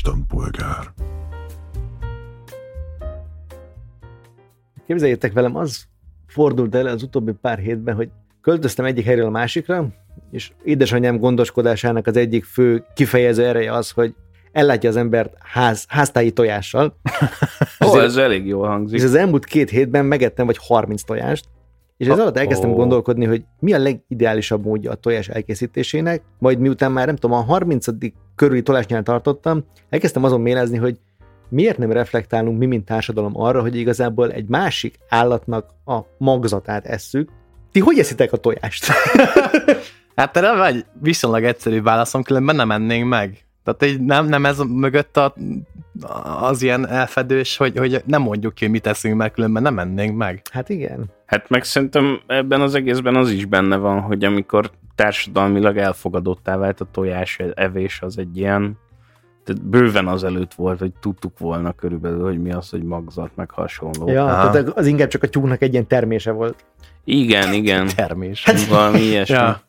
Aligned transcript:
istenpolgár. 0.00 0.92
Képzeljétek 4.86 5.32
velem, 5.32 5.56
az 5.56 5.84
fordult 6.26 6.74
el 6.74 6.86
az 6.86 7.02
utóbbi 7.02 7.32
pár 7.32 7.58
hétben, 7.58 7.94
hogy 7.94 8.08
költöztem 8.40 8.84
egyik 8.84 9.04
helyről 9.04 9.26
a 9.26 9.30
másikra, 9.30 9.88
és 10.30 10.52
édesanyám 10.64 11.18
gondoskodásának 11.18 12.06
az 12.06 12.16
egyik 12.16 12.44
fő 12.44 12.84
kifejező 12.94 13.46
ereje 13.46 13.72
az, 13.72 13.90
hogy 13.90 14.14
ellátja 14.52 14.88
az 14.88 14.96
embert 14.96 15.34
ház, 15.38 15.84
háztáji 15.88 16.32
tojással. 16.32 16.96
Ó, 17.86 18.00
ez 18.00 18.16
elég 18.16 18.46
jól 18.46 18.68
hangzik. 18.68 18.98
És 18.98 19.04
az 19.04 19.14
elmúlt 19.14 19.44
két 19.44 19.70
hétben 19.70 20.04
megettem 20.04 20.46
vagy 20.46 20.58
30 20.60 21.02
tojást, 21.02 21.44
és 22.00 22.06
ez 22.06 22.18
alatt 22.18 22.36
elkezdtem 22.36 22.72
gondolkodni, 22.72 23.24
hogy 23.24 23.44
mi 23.58 23.72
a 23.72 23.78
legideálisabb 23.78 24.64
módja 24.64 24.90
a 24.90 24.94
tojás 24.94 25.28
elkészítésének, 25.28 26.22
majd 26.38 26.58
miután 26.58 26.92
már 26.92 27.06
nem 27.06 27.16
tudom, 27.16 27.36
a 27.36 27.40
30. 27.40 27.86
körüli 28.40 28.62
tojásnál 28.62 29.02
tartottam, 29.02 29.64
elkezdtem 29.90 30.24
azon 30.24 30.40
mélezni, 30.40 30.76
hogy 30.76 30.98
miért 31.48 31.78
nem 31.78 31.92
reflektálunk 31.92 32.58
mi, 32.58 32.66
mint 32.66 32.84
társadalom 32.84 33.40
arra, 33.40 33.60
hogy 33.60 33.76
igazából 33.76 34.32
egy 34.32 34.48
másik 34.48 34.98
állatnak 35.08 35.70
a 35.84 35.98
magzatát 36.18 36.86
esszük. 36.86 37.28
Ti 37.72 37.80
hogy 37.80 37.98
eszitek 37.98 38.32
a 38.32 38.36
tojást? 38.36 38.86
Hát 40.16 40.36
erre 40.36 40.56
van 40.56 40.66
egy 40.66 40.84
viszonylag 41.00 41.44
egyszerű 41.44 41.82
válaszom, 41.82 42.22
különben 42.22 42.56
nem 42.56 42.70
ennénk 42.70 43.08
meg. 43.08 43.44
Tehát 43.64 43.94
így 43.94 44.00
nem, 44.00 44.26
nem 44.26 44.46
ez 44.46 44.58
mögött 44.58 45.16
a, 45.16 45.34
az 46.40 46.62
ilyen 46.62 46.88
elfedős, 46.88 47.56
hogy, 47.56 47.78
hogy 47.78 48.02
nem 48.06 48.22
mondjuk 48.22 48.54
ki, 48.54 48.64
hogy 48.64 48.72
mit 48.72 48.82
teszünk, 48.82 49.16
mert 49.16 49.32
különben 49.32 49.62
nem 49.62 49.78
ennénk 49.78 50.16
meg. 50.16 50.42
Hát 50.52 50.68
igen. 50.68 51.10
Hát 51.26 51.48
meg 51.48 51.64
szerintem 51.64 52.20
ebben 52.26 52.60
az 52.60 52.74
egészben 52.74 53.16
az 53.16 53.30
is 53.30 53.44
benne 53.44 53.76
van, 53.76 54.00
hogy 54.00 54.24
amikor 54.24 54.70
társadalmilag 54.94 55.76
elfogadottá 55.76 56.56
vált 56.56 56.80
a 56.80 56.86
tojás 56.92 57.38
evés, 57.54 58.02
az 58.02 58.18
egy 58.18 58.36
ilyen, 58.36 58.78
tehát 59.44 59.62
bőven 59.64 60.08
azelőtt 60.08 60.54
volt, 60.54 60.78
hogy 60.78 60.92
tudtuk 61.00 61.38
volna 61.38 61.72
körülbelül, 61.72 62.22
hogy 62.22 62.42
mi 62.42 62.52
az, 62.52 62.70
hogy 62.70 62.82
magzat, 62.82 63.30
meg 63.34 63.50
hasonló. 63.50 64.08
Ja, 64.08 64.24
Aha. 64.24 64.50
tehát 64.50 64.68
az 64.68 64.86
inkább 64.86 65.08
csak 65.08 65.22
a 65.22 65.28
tyúknak 65.28 65.62
egy 65.62 65.72
ilyen 65.72 65.86
termése 65.86 66.30
volt. 66.30 66.64
Igen, 67.04 67.52
igen. 67.52 67.88
Termés. 67.96 68.44
Valami 68.68 69.00
ilyesmi. 69.00 69.34
Ja. 69.34 69.60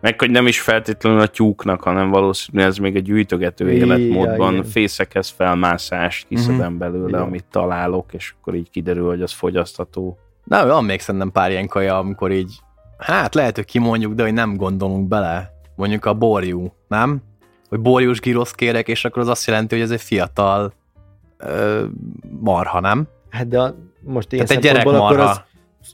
Meg 0.00 0.18
hogy 0.20 0.30
nem 0.30 0.46
is 0.46 0.60
feltétlenül 0.60 1.20
a 1.20 1.26
tyúknak, 1.26 1.82
hanem 1.82 2.10
valószínűleg 2.10 2.68
ez 2.68 2.76
még 2.76 2.96
a 2.96 3.00
gyűjtögető 3.00 3.70
életmódban 3.72 4.52
igen. 4.52 4.64
fészekhez 4.64 5.28
felmászást 5.28 6.26
kiszedem 6.28 6.70
Mhm. 6.70 6.78
belőle, 6.78 7.08
Igen. 7.08 7.20
amit 7.20 7.44
találok, 7.50 8.12
és 8.14 8.34
akkor 8.40 8.54
így 8.54 8.70
kiderül, 8.70 9.06
hogy 9.08 9.22
az 9.22 9.32
fogyasztható. 9.32 10.18
Na, 10.44 10.66
van 10.66 10.84
még 10.84 11.00
szerintem 11.00 11.32
pár 11.32 11.50
ilyen 11.50 11.66
kaja, 11.66 11.98
amikor 11.98 12.32
így, 12.32 12.54
hát 12.98 13.34
lehet, 13.34 13.54
hogy 13.56 13.64
kimondjuk, 13.64 14.12
de 14.14 14.22
hogy 14.22 14.32
nem 14.32 14.56
gondolunk 14.56 15.08
bele. 15.08 15.50
Mondjuk 15.76 16.04
a 16.04 16.14
borjú, 16.14 16.72
nem? 16.88 17.22
Hogy 17.68 17.80
borjús 17.80 18.20
girosz 18.20 18.52
kérek, 18.52 18.88
és 18.88 19.04
akkor 19.04 19.22
az 19.22 19.28
azt 19.28 19.46
jelenti, 19.46 19.74
hogy 19.74 19.84
ez 19.84 19.90
egy 19.90 20.00
fiatal 20.00 20.72
ö, 21.38 21.84
marha, 22.40 22.80
nem? 22.80 23.06
Hát 23.30 23.48
de 23.48 23.60
a, 23.60 23.74
most 24.00 24.32
ilyen 24.32 24.46
Tehát 24.46 24.64
egy 24.64 24.70
szempontból 24.72 25.06
akkor 25.06 25.20
az 25.20 25.40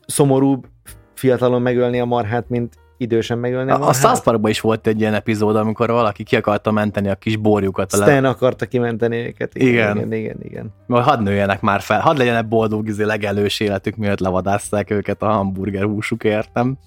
szomorúbb 0.06 0.66
fiatalon 1.14 1.62
megölni 1.62 2.00
a 2.00 2.04
marhát, 2.04 2.48
mint 2.48 2.74
idősen 3.04 3.38
megölni 3.38 3.70
a 3.70 3.74
A, 3.74 3.78
marhát. 3.78 3.96
South 3.96 4.22
Parkban 4.22 4.50
is 4.50 4.60
volt 4.60 4.86
egy 4.86 5.00
ilyen 5.00 5.14
epizód, 5.14 5.56
amikor 5.56 5.90
valaki 5.90 6.22
ki 6.22 6.36
akarta 6.36 6.70
menteni 6.70 7.08
a 7.08 7.14
kis 7.14 7.36
borjukat. 7.36 7.92
A 7.92 7.96
le... 7.98 8.04
Stan 8.04 8.24
akarta 8.24 8.66
kimenteni 8.66 9.16
őket. 9.16 9.54
Igen. 9.54 9.96
Igen, 9.96 10.12
igen, 10.12 10.36
igen. 10.42 10.74
Vagy 10.86 11.02
hadd 11.02 11.22
nőjenek 11.22 11.60
már 11.60 11.80
fel, 11.80 12.00
hadd 12.00 12.16
legyenek 12.16 12.48
boldog, 12.48 12.88
izé, 12.88 13.04
legelős 13.04 13.60
életük, 13.60 13.96
mielőtt 13.96 14.20
levadászták 14.20 14.90
őket 14.90 15.22
a 15.22 15.26
hamburger 15.26 15.84
húsukért, 15.84 16.50
nem? 16.52 16.78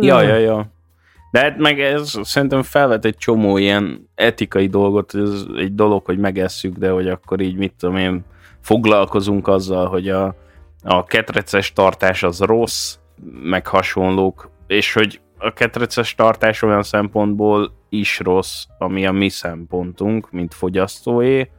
Ja, 0.00 0.20
ja, 0.22 0.36
ja. 0.36 0.74
De 1.30 1.40
hát 1.40 1.58
meg 1.58 1.80
ez 1.80 2.14
szerintem 2.22 2.62
felvet 2.62 3.04
egy 3.04 3.16
csomó 3.16 3.56
ilyen 3.56 4.08
etikai 4.14 4.66
dolgot, 4.66 5.14
ez 5.14 5.44
egy 5.56 5.74
dolog, 5.74 6.04
hogy 6.04 6.18
megesszük, 6.18 6.76
de 6.76 6.90
hogy 6.90 7.08
akkor 7.08 7.40
így 7.40 7.56
mit 7.56 7.74
tudom 7.78 7.96
én, 7.96 8.24
foglalkozunk 8.60 9.48
azzal, 9.48 9.86
hogy 9.86 10.08
a, 10.08 10.34
a 10.82 11.04
ketreces 11.04 11.72
tartás 11.72 12.22
az 12.22 12.40
rossz, 12.40 12.96
meg 13.42 13.66
hasonlók, 13.66 14.50
és 14.66 14.92
hogy 14.92 15.20
a 15.46 15.52
ketreces 15.52 16.14
tartás 16.14 16.62
olyan 16.62 16.82
szempontból 16.82 17.72
is 17.88 18.18
rossz, 18.18 18.64
ami 18.78 19.06
a 19.06 19.12
mi 19.12 19.28
szempontunk, 19.28 20.30
mint 20.30 20.54
fogyasztóé, 20.54 21.50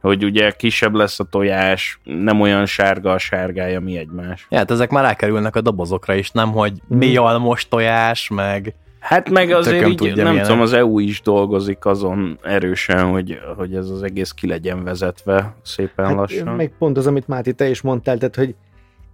hogy 0.00 0.24
ugye 0.24 0.50
kisebb 0.50 0.94
lesz 0.94 1.20
a 1.20 1.24
tojás, 1.24 2.00
nem 2.04 2.40
olyan 2.40 2.66
sárga 2.66 3.12
a 3.12 3.18
sárgája, 3.18 3.80
mi 3.80 3.96
egymás. 3.96 4.46
Ja, 4.50 4.58
hát 4.58 4.70
ezek 4.70 4.90
már 4.90 5.04
rákerülnek 5.04 5.56
a 5.56 5.60
dobozokra 5.60 6.14
is, 6.14 6.30
nem, 6.30 6.52
hogy 6.52 6.72
Mhm. 6.88 6.98
mi 6.98 7.16
almos 7.16 7.68
tojás, 7.68 8.28
meg 8.34 8.74
Hát 9.00 9.30
meg 9.30 9.50
azért 9.50 9.86
így, 9.88 9.94
tudja, 9.96 10.14
nem 10.14 10.24
milyenek. 10.24 10.44
tudom, 10.46 10.60
az 10.60 10.72
EU 10.72 10.98
is 10.98 11.20
dolgozik 11.22 11.84
azon 11.86 12.38
erősen, 12.42 13.04
hogy, 13.10 13.38
hogy 13.56 13.74
ez 13.74 13.88
az 13.90 14.02
egész 14.02 14.30
ki 14.30 14.46
legyen 14.46 14.84
vezetve 14.84 15.54
szépen 15.62 16.06
Hát, 16.06 16.14
lassan. 16.14 16.54
meg 16.54 16.72
pont 16.78 16.96
az, 16.96 17.06
amit 17.06 17.28
Máté, 17.28 17.50
te 17.52 17.68
is 17.68 17.80
mondtál, 17.80 18.18
tehát, 18.18 18.36
hogy 18.36 18.54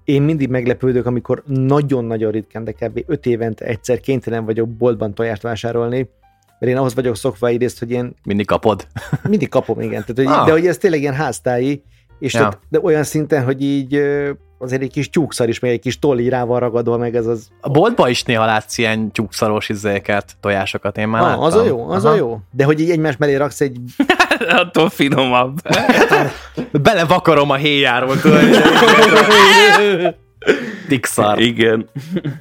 én 0.07 0.23
mindig 0.23 0.49
meglepődök, 0.49 1.07
amikor 1.07 1.43
nagyon-nagyon 1.47 2.31
ritkán, 2.31 2.65
de 2.65 2.73
kb. 2.73 3.03
öt 3.07 3.27
évente 3.27 3.65
egyszer 3.65 4.01
kénytelen 4.01 4.45
vagyok 4.45 4.69
boltban 4.69 5.15
tojást 5.15 5.43
vásárolni, 5.43 6.09
mert 6.59 6.73
én 6.73 6.79
ahhoz 6.79 6.95
vagyok 6.95 7.17
szokva 7.17 7.47
egyrészt, 7.47 7.79
hogy 7.79 7.91
én 7.91 8.15
mindig 8.25 8.47
kapod. 8.47 8.87
mindig 9.29 9.49
kapom, 9.49 9.81
igen. 9.81 10.05
Tehát, 10.05 10.15
hogy, 10.15 10.27
Ah. 10.27 10.47
De 10.47 10.53
hogy 10.53 10.67
ez 10.67 10.79
tényleg 10.79 11.01
ilyen 11.01 11.15
háztáji, 11.15 11.83
és 12.19 12.33
Ja. 12.33 12.39
tehát, 12.39 12.59
de 12.69 12.81
olyan 12.83 13.05
szinten, 13.05 13.45
hogy 13.45 13.63
így 13.63 14.03
azért 14.59 14.83
egy 14.83 14.91
kis 14.91 15.11
tyúkszar 15.11 15.49
is, 15.49 15.59
meg 15.59 15.71
egy 15.71 15.81
kis 15.81 15.99
tolli 15.99 16.29
rá 16.29 16.45
van 16.45 16.61
ragadva, 16.61 16.97
meg 16.97 17.17
ez 17.17 17.27
az... 17.27 17.49
A 17.61 17.71
boltban 17.71 18.09
is 18.11 18.23
néha 18.23 18.45
látsz 18.45 18.79
ilyen 18.79 19.11
tyúkszaros 19.13 19.69
izéket, 19.69 20.37
tojásokat, 20.41 20.99
én 20.99 21.09
már 21.09 21.23
Ah, 21.23 21.29
láttam. 21.29 21.43
az 21.45 21.55
a 21.55 21.65
jó, 21.65 21.89
az 21.91 22.05
Aha. 22.05 22.15
a 22.15 22.17
jó. 22.17 22.39
De 22.51 22.65
hogy 22.65 22.81
így 22.81 22.91
egymás 22.91 23.17
mellé 23.17 23.35
raksz 23.35 23.61
egy... 23.61 23.77
Attól 24.63 24.89
finomabb. 24.91 25.61
Belevakarom 26.83 27.51
a 27.51 27.55
héjáról, 27.55 28.21
tudod. 28.21 28.41
Tixar. 30.89 31.41
Igen. 31.41 31.89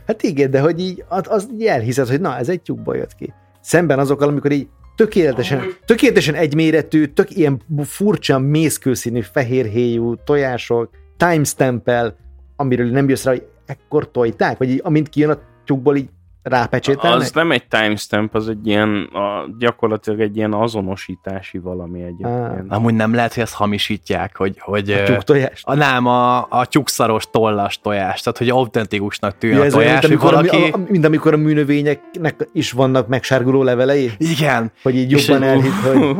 Hát 0.08 0.24
igen, 0.24 0.52
de 0.52 0.60
hogy 0.60 0.80
így 0.80 1.04
az, 1.08 1.24
az 1.28 1.48
így 1.54 1.66
elhiszed, 1.66 2.08
hogy 2.08 2.22
na, 2.22 2.38
ez 2.38 2.50
egy 2.50 2.62
tyúkból 2.62 2.96
jött 2.96 3.16
ki. 3.16 3.34
Szemben 3.62 4.00
azokkal, 4.00 4.28
amikor 4.28 4.52
így 4.52 4.68
tökéletesen, 4.96 5.64
tökéletesen 5.86 6.36
egyméretű, 6.36 7.06
tök 7.06 7.36
ilyen 7.36 7.62
furcsa 7.84 8.40
mészkőszínű 8.40 9.22
fehérhéjú 9.22 10.16
tojások, 10.24 10.90
timestampel, 11.18 12.16
amiről 12.56 12.90
nem 12.90 13.10
jössz 13.10 13.24
rá, 13.24 13.32
hogy 13.32 13.48
ekkor 13.66 14.12
tojták, 14.12 14.58
vagy 14.58 14.70
így, 14.70 14.82
amint 14.84 15.10
kijön 15.10 15.30
a 15.30 15.40
tyúkból, 15.66 15.96
így 15.96 16.10
rápecsételnek. 16.46 17.20
Az 17.20 17.32
nem 17.32 17.52
egy 17.52 17.68
timestamp, 17.68 18.36
az 18.36 18.50
egy 18.50 18.68
ilyen, 18.68 19.10
a, 19.14 19.46
gyakorlatilag 19.60 20.20
egy 20.20 20.38
ilyen 20.38 20.54
azonosítási 20.54 21.58
valami 21.58 22.02
egyébként. 22.02 22.66
Amúgy 22.68 22.94
nem 22.94 23.14
lehet, 23.14 23.34
hogy 23.34 23.44
ezt 23.44 23.54
hamisítják, 23.54 24.38
hogy, 24.38 24.56
hogy 24.60 24.92
a 24.92 25.00
ö, 25.00 25.04
tyúk 25.04 25.24
tojást. 25.24 25.64
a, 25.68 25.76
nem, 25.76 26.06
a, 26.06 26.38
a 26.50 26.66
tyúkszaros 26.66 27.30
tollas 27.32 27.80
tojás, 27.80 28.22
tehát 28.22 28.38
hogy 28.38 28.50
autentikusnak 28.50 29.38
tűnjön 29.38 29.60
Ja, 29.60 29.66
a 29.66 29.70
tojás, 29.70 29.92
mint 29.92 30.04
amikor, 30.06 30.34
valaki... 30.34 30.72
a, 30.72 30.76
a, 30.76 30.80
mint 30.90 31.06
amikor 31.06 31.34
a 31.34 31.38
műnövényeknek 31.38 32.48
is 32.54 32.72
vannak 32.72 33.08
megsárguló 33.08 33.64
levelei, 33.64 34.12
Igen, 34.18 34.72
hogy 34.84 34.96
így 34.96 35.12
És 35.12 35.28
jobban 35.28 35.44
egy- 35.44 35.50
elhitt, 35.50 35.74
hogy 35.74 36.16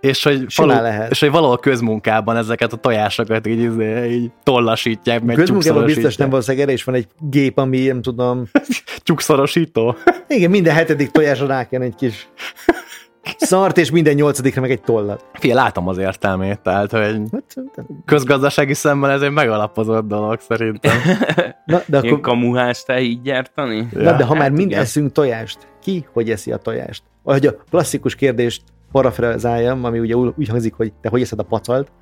és 0.10 0.22
hogy, 0.22 0.46
való, 0.56 0.72
lehet. 0.72 1.10
és 1.10 1.20
hogy 1.20 1.30
valahol 1.30 1.58
közmunkában 1.58 2.36
ezeket 2.36 2.72
a 2.72 2.76
tojásokat 2.76 3.46
így, 3.46 3.60
így, 3.60 4.10
így 4.10 4.30
tollasítják, 4.42 5.22
meg 5.22 5.36
közmunkában 5.36 5.84
biztos 5.84 6.16
nem 6.16 6.30
valószínűleg 6.30 6.66
erre 6.66 6.74
is 6.74 6.84
van 6.84 6.94
egy 6.94 7.06
gép, 7.30 7.58
ami 7.58 7.86
nem 7.86 8.02
tudom, 8.02 8.42
Tyúkszorosító? 9.64 9.96
igen, 10.36 10.50
minden 10.50 10.74
hetedik 10.74 11.10
tojásra 11.10 11.46
ráken 11.46 11.82
egy 11.82 11.94
kis 11.94 12.28
szart, 13.36 13.78
és 13.78 13.90
minden 13.90 14.14
nyolcadikra 14.14 14.60
meg 14.60 14.70
egy 14.70 14.80
tollat. 14.80 15.24
Fia, 15.32 15.54
látom 15.54 15.88
az 15.88 15.98
értelmét, 15.98 16.60
tehát, 16.60 16.90
hogy 16.90 17.20
Hát, 17.32 17.86
közgazdasági 18.04 18.74
szemben 18.74 19.10
ez 19.10 19.22
egy 19.22 19.30
megalapozott 19.30 20.06
dolog 20.06 20.40
szerintem. 20.40 20.96
Na, 21.64 21.80
de 21.86 21.98
Ilyen 22.00 22.14
akkor, 22.14 22.20
kamuháztál 22.20 22.98
így 22.98 23.22
gyártani? 23.22 23.88
na, 23.90 24.16
de 24.16 24.24
ha 24.24 24.34
már 24.34 24.42
hát 24.42 24.52
mind 24.52 24.70
igen. 24.70 24.82
eszünk 24.82 25.12
tojást, 25.12 25.58
ki 25.82 26.06
hogy 26.12 26.30
eszi 26.30 26.52
a 26.52 26.56
tojást? 26.56 27.02
Ahogy 27.22 27.46
a 27.46 27.56
klasszikus 27.70 28.14
kérdést 28.14 28.62
parafrazáljam, 28.92 29.84
ami 29.84 29.98
ugye 29.98 30.14
úgy 30.14 30.48
hangzik, 30.48 30.74
hogy 30.74 30.92
te 31.00 31.08
hogy 31.08 31.20
eszed 31.20 31.38
a 31.38 31.42
pacalt, 31.42 31.92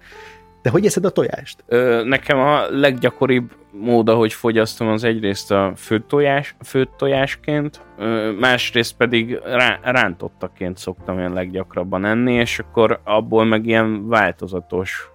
de 0.63 0.71
hogy 0.71 0.87
eszed 0.87 1.05
a 1.05 1.11
tojást? 1.11 1.65
Ö, 1.67 2.03
nekem 2.05 2.39
a 2.39 2.71
leggyakoribb 2.71 3.51
mód, 3.71 4.09
ahogy 4.09 4.33
fogyasztom, 4.33 4.89
az 4.89 5.05
egyrészt 5.05 5.51
a 5.51 5.73
főtt, 5.77 6.09
tojás, 6.09 6.55
főtt 6.65 6.97
tojásként, 6.97 7.81
ö, 7.99 8.33
másrészt 8.41 8.97
pedig 8.97 9.41
rá, 9.45 9.79
rántottaként 9.83 10.79
szoktam 10.79 11.19
én 11.19 11.33
leggyakrabban 11.33 12.05
enni, 12.05 12.33
és 12.33 12.59
akkor 12.59 13.01
abból 13.05 13.45
meg 13.45 13.67
ilyen 13.67 14.09
változatos 14.09 15.11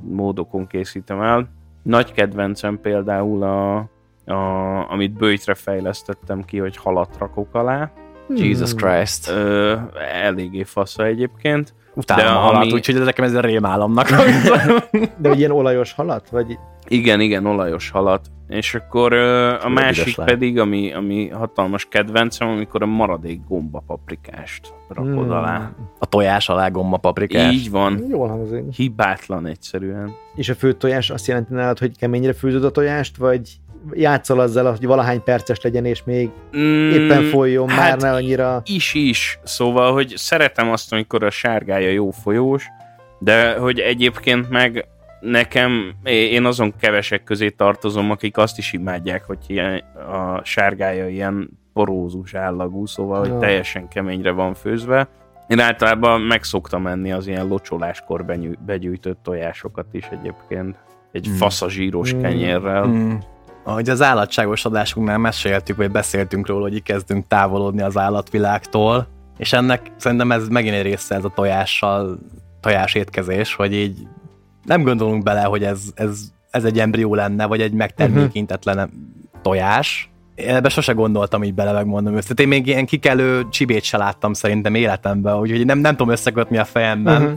módokon 0.00 0.66
készítem 0.66 1.20
el. 1.20 1.48
Nagy 1.82 2.12
kedvencem 2.12 2.80
például 2.80 3.42
a, 3.42 3.76
a 4.32 4.90
amit 4.90 5.12
bőjtre 5.12 5.54
fejlesztettem 5.54 6.42
ki, 6.42 6.58
hogy 6.58 6.76
halat 6.76 7.16
rakok 7.18 7.54
alá, 7.54 7.90
Jesus 8.28 8.74
Christ. 8.74 9.28
Ö, 9.28 9.76
eléggé 10.22 10.62
fasza 10.62 11.04
egyébként. 11.04 11.74
Utálom 11.94 12.24
de 12.24 12.30
a 12.30 12.34
halat, 12.38 12.62
ami- 12.62 12.72
úgyhogy 12.72 12.94
ez 12.96 13.04
nekem 13.04 13.24
ez 13.24 13.34
a 13.34 13.40
rémálomnak. 13.40 14.08
De 15.18 15.30
ilyen 15.32 15.50
olajos 15.50 15.92
halat? 15.92 16.28
Vagy 16.30 16.58
Igen, 16.88 17.20
igen, 17.20 17.46
olajos 17.46 17.90
halat. 17.90 18.26
És 18.48 18.74
akkor 18.74 19.12
ö, 19.12 19.48
a 19.48 19.58
Főleg 19.58 19.72
másik 19.84 20.14
pedig, 20.16 20.58
ami, 20.58 20.92
ami 20.92 21.28
hatalmas 21.28 21.84
kedvencem, 21.90 22.48
amikor 22.48 22.82
a 22.82 22.86
maradék 22.86 23.40
gomba 23.48 23.82
paprikást 23.86 24.74
rakod 24.88 25.12
Hmm. 25.12 25.30
alá. 25.30 25.70
a 25.98 26.06
tojás 26.06 26.48
alá 26.48 26.68
gomba 26.68 26.96
paprikás. 26.96 27.52
Így 27.52 27.70
van. 27.70 28.04
Jól 28.10 28.28
hangzik. 28.28 28.62
Hibátlan 28.76 29.46
egyszerűen. 29.46 30.12
És 30.34 30.48
a 30.48 30.54
főtt 30.54 30.78
tojás 30.78 31.10
azt 31.10 31.26
jelenti 31.26 31.52
nálad, 31.54 31.78
hogy 31.78 31.96
keményre 31.98 32.32
főzöd 32.32 32.64
a 32.64 32.70
tojást, 32.70 33.16
vagy 33.16 33.50
játszol 33.92 34.40
azzal, 34.40 34.70
hogy 34.70 34.86
valahány 34.86 35.22
perces 35.22 35.60
legyen, 35.60 35.84
és 35.84 36.02
még 36.04 36.30
Mm, 36.56 36.90
éppen 36.90 37.22
folyjon, 37.22 37.66
már 37.66 37.78
hát 37.78 38.00
ne 38.00 38.12
annyira... 38.12 38.62
is 38.64 38.94
is, 38.94 39.38
szóval, 39.42 39.92
hogy 39.92 40.12
szeretem 40.16 40.70
azt, 40.70 40.92
amikor 40.92 41.22
a 41.24 41.30
sárgája 41.30 41.90
jó 41.90 42.10
folyós, 42.10 42.66
de 43.18 43.56
hogy 43.56 43.78
egyébként 43.78 44.50
meg 44.50 44.88
nekem, 45.20 45.94
én 46.04 46.44
azon 46.44 46.74
kevesek 46.80 47.24
közé 47.24 47.48
tartozom, 47.48 48.10
akik 48.10 48.36
azt 48.36 48.58
is 48.58 48.72
imádják, 48.72 49.24
hogy 49.24 49.38
ilyen, 49.46 49.82
a 50.12 50.44
sárgája 50.44 51.08
ilyen 51.08 51.50
porózus 51.72 52.34
állagú, 52.34 52.86
szóval, 52.86 53.18
hogy 53.20 53.38
teljesen 53.38 53.88
keményre 53.88 54.30
van 54.30 54.54
főzve. 54.54 55.08
Én 55.48 55.60
általában 55.60 56.20
meg 56.20 56.42
szoktam 56.42 56.86
enni 56.86 57.12
az 57.12 57.26
ilyen 57.26 57.46
locsoláskor 57.46 58.24
benyű, 58.24 58.52
begyűjtött 58.66 59.18
tojásokat 59.22 59.86
is 59.92 60.08
egyébként. 60.20 60.76
Egy 61.12 61.28
Mm. 61.28 61.32
fasz 61.32 61.62
a 61.62 61.70
zsíros 61.70 62.14
Mm. 62.14 62.20
kenyérrel. 62.20 62.86
Mm. 62.86 63.12
Ahogy 63.64 63.88
az 63.88 64.02
állatságos 64.02 64.64
adásunknál 64.64 65.18
meséltük, 65.18 65.76
vagy 65.76 65.90
beszéltünk 65.90 66.46
róla, 66.46 66.62
hogy 66.62 66.82
kezdünk 66.82 67.26
távolodni 67.26 67.82
az 67.82 67.96
állatvilágtól, 67.96 69.06
és 69.38 69.52
ennek 69.52 69.90
szerintem 69.96 70.32
ez 70.32 70.48
megint 70.48 70.74
egy 70.74 70.82
része 70.82 71.14
ez 71.14 71.24
a 71.24 71.32
tojással, 71.34 72.18
tojás 72.60 72.94
étkezés, 72.94 73.54
hogy 73.54 73.74
így 73.74 73.98
nem 74.64 74.82
gondolunk 74.82 75.22
bele, 75.22 75.42
hogy 75.42 75.64
ez, 75.64 75.80
ez, 75.94 76.20
ez 76.50 76.64
egy 76.64 76.78
embrió 76.78 77.14
lenne, 77.14 77.46
vagy 77.46 77.60
egy 77.60 77.72
megtermékenyítetlen 77.72 78.90
tojás. 79.42 80.10
Én 80.34 80.54
ebbe 80.54 80.68
sose 80.68 80.92
gondoltam 80.92 81.42
így 81.42 81.54
bele, 81.54 81.72
megmondom 81.72 82.16
őszintén. 82.16 82.46
Én 82.46 82.52
még 82.52 82.66
ilyen 82.66 82.86
kikelő 82.86 83.48
csibét 83.50 83.82
se 83.82 83.96
láttam 83.96 84.32
szerintem 84.32 84.74
életemben, 84.74 85.38
úgyhogy 85.38 85.66
nem, 85.66 85.78
nem 85.78 85.96
tudom 85.96 86.12
összekötni 86.12 86.58
a 86.58 86.64
fejemben. 86.64 87.22
Mhm. 87.22 87.32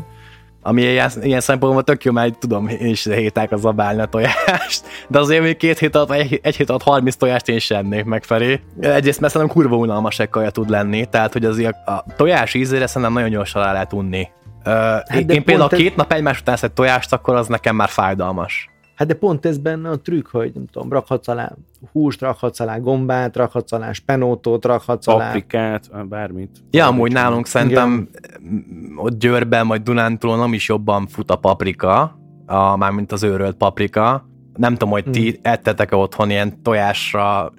Ami 0.61 0.81
ilyen, 0.81 1.11
ilyen 1.21 1.39
szempontból 1.39 1.83
tök 1.83 2.03
jó, 2.03 2.11
mert 2.11 2.37
tudom 2.37 2.67
én 2.67 2.85
is 2.85 3.03
hétákra 3.03 3.57
zabálni 3.57 4.01
a 4.01 4.05
tojást, 4.05 4.83
de 5.07 5.19
azért 5.19 5.41
még 5.41 5.57
két 5.57 5.77
hét 5.79 5.95
alatt, 5.95 6.07
vagy 6.07 6.19
egy, 6.19 6.39
egy 6.43 6.55
hét 6.55 6.69
alatt 6.69 6.83
30 6.83 7.15
tojást 7.15 7.47
én 7.47 7.59
sem 7.59 7.77
ennék 7.77 8.03
meg 8.03 8.23
felé. 8.23 8.61
Egyrészt 8.79 9.19
mert 9.19 9.33
szerintem 9.33 9.57
kurva 9.57 9.75
unalmas 9.75 10.19
egy 10.19 10.29
kaja 10.29 10.49
tud 10.49 10.69
lenni, 10.69 11.05
tehát 11.05 11.33
hogy 11.33 11.45
az 11.45 11.59
a, 11.59 11.91
a 11.91 12.05
tojás 12.15 12.53
ízére 12.53 12.87
szerintem 12.87 13.13
nagyon 13.13 13.29
gyorsan 13.29 13.63
rá 13.63 13.71
lehet 13.71 13.93
unni. 13.93 14.27
Uh, 14.65 14.73
hát 14.73 15.31
én, 15.31 15.43
például 15.43 15.69
ez- 15.71 15.77
két 15.79 15.95
nap 15.95 16.11
egymás 16.11 16.39
után 16.39 16.55
szed 16.55 16.71
tojást, 16.71 17.13
akkor 17.13 17.35
az 17.35 17.47
nekem 17.47 17.75
már 17.75 17.89
fájdalmas. 17.89 18.69
Hát 18.97 19.07
de 19.07 19.13
pont 19.13 19.45
ez 19.45 19.57
benne 19.57 19.89
a 19.89 19.99
trükk, 19.99 20.27
hogy 20.27 20.51
nem 20.53 20.65
tudom, 20.65 20.91
rakhatsz 20.91 21.27
alá 21.27 21.51
húst, 21.91 22.21
rakhatsz 22.21 22.59
alá 22.59 22.77
gombát, 22.77 23.35
rakhatsz 23.35 23.71
alá 23.71 23.91
spenótot, 23.91 24.65
rakhatsz 24.65 25.07
alá... 25.07 25.25
Paprikát, 25.25 26.07
bármit. 26.07 26.57
Ja, 26.71 26.87
amúgy 26.87 27.11
nálunk 27.11 27.45
szerintem 27.45 27.89
mm, 27.89 28.97
ott 28.97 29.19
Győrben, 29.19 29.67
vagy 29.67 29.81
Dunántúlon 29.81 30.39
nem 30.39 30.53
is 30.53 30.67
jobban 30.67 31.07
fut 31.07 31.31
a 31.31 31.35
paprika, 31.35 32.19
a, 32.45 32.77
mármint 32.77 33.11
az 33.11 33.23
őrölt 33.23 33.55
paprika. 33.55 34.27
Nem 34.53 34.71
tudom, 34.73 34.89
hogy 34.89 35.09
ti 35.09 35.39
ettetek-e 35.41 35.95
otthon 35.95 36.29
ilyen 36.29 36.61
tojásra, 36.61 37.53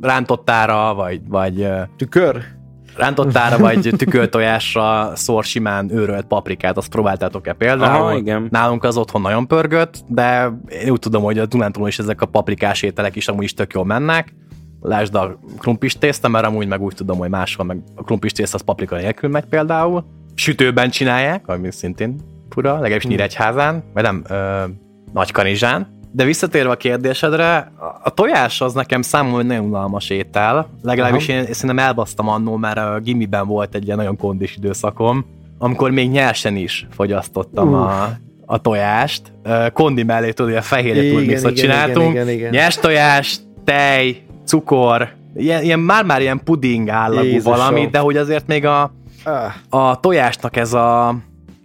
rántottára, 0.00 0.94
vagy, 0.94 1.28
vagy 1.28 1.68
Tükör? 1.96 2.42
Rántottára, 2.96 3.58
vagy 3.58 3.90
tükörtojásra 3.96 5.12
szór 5.14 5.44
simán 5.44 5.90
őrölt 5.90 6.26
paprikát, 6.26 6.76
azt 6.76 6.88
próbáltátok-e 6.88 7.52
például? 7.52 8.02
Aha, 8.02 8.16
igen. 8.16 8.48
Nálunk 8.50 8.84
az 8.84 8.96
otthon 8.96 9.20
nagyon 9.20 9.46
pörgött, 9.46 10.04
de 10.08 10.52
én 10.68 10.90
úgy 10.90 10.98
tudom, 10.98 11.22
hogy 11.22 11.38
a 11.38 11.46
Dunántúlon 11.46 11.88
is 11.88 11.98
ezek 11.98 12.20
a 12.20 12.26
paprikás 12.26 12.82
ételek 12.82 13.16
is 13.16 13.28
amúgy 13.28 13.44
is 13.44 13.54
tök 13.54 13.72
jól 13.72 13.84
mennek. 13.84 14.34
Lásd 14.80 15.14
a 15.14 15.38
krumplis 15.58 15.98
tészta, 15.98 16.28
mert 16.28 16.46
amúgy 16.46 16.66
meg 16.66 16.80
úgy 16.80 16.94
tudom, 16.94 17.18
hogy 17.18 17.28
máshol 17.28 17.66
meg 17.66 17.78
a 17.94 18.02
krumplis 18.02 18.32
tészta 18.32 18.56
az 18.56 18.62
paprika 18.62 18.96
nélkül 18.96 19.30
megy 19.30 19.44
például. 19.44 20.04
Sütőben 20.34 20.90
csinálják, 20.90 21.48
ami 21.48 21.72
szintén 21.72 22.20
fura, 22.50 22.72
legalábbis 22.72 23.06
Nyíregyházán, 23.06 23.84
vagy 23.94 24.02
nem, 24.02 24.24
ö, 24.28 24.64
Nagykanizsán. 25.12 25.93
De 26.16 26.24
visszatérve 26.24 26.70
a 26.70 26.76
kérdésedre, 26.76 27.72
a- 28.02 28.10
tojás 28.10 28.60
az 28.60 28.72
nekem 28.72 29.02
számomra 29.02 29.38
egy 29.40 29.46
nagyon 29.46 29.64
unalmas 29.64 30.10
étel. 30.10 30.68
Legalábbis 30.82 31.28
én, 31.28 31.36
én 31.36 31.52
szerintem 31.52 31.86
elbasztam 31.86 32.28
annól, 32.28 32.58
mert 32.58 32.76
a 32.78 32.98
gimiben 33.02 33.46
volt 33.46 33.74
egy 33.74 33.84
ilyen 33.84 33.96
nagyon 33.96 34.16
kondis 34.16 34.56
időszakom, 34.56 35.24
amikor 35.58 35.90
még 35.90 36.10
nyersen 36.10 36.56
is 36.56 36.86
fogyasztottam 36.90 37.74
a, 37.74 38.08
a 38.46 38.58
tojást. 38.60 39.32
Kondi 39.72 40.02
mellé 40.02 40.30
tudod, 40.32 40.54
a 40.54 40.62
fehérje 40.62 41.10
turmixot 41.12 41.54
csináltunk. 41.54 42.10
igen, 42.10 42.28
igen, 42.28 42.38
igen. 42.38 42.50
Nyers 42.50 42.76
tojás, 42.76 43.36
tej, 43.64 44.22
cukor, 44.46 45.08
ilyen, 45.36 45.62
ilyen 45.62 45.78
már-már 45.80 46.20
ilyen 46.20 46.40
puding 46.44 46.88
állagú 46.88 47.24
Jézusom. 47.26 47.52
valami, 47.52 47.86
de 47.86 47.98
hogy 47.98 48.16
azért 48.16 48.46
még 48.46 48.66
a, 48.66 48.92
Ah. 49.24 49.52
a 49.80 50.00
tojásnak 50.00 50.56
ez 50.56 50.72
a 50.72 51.14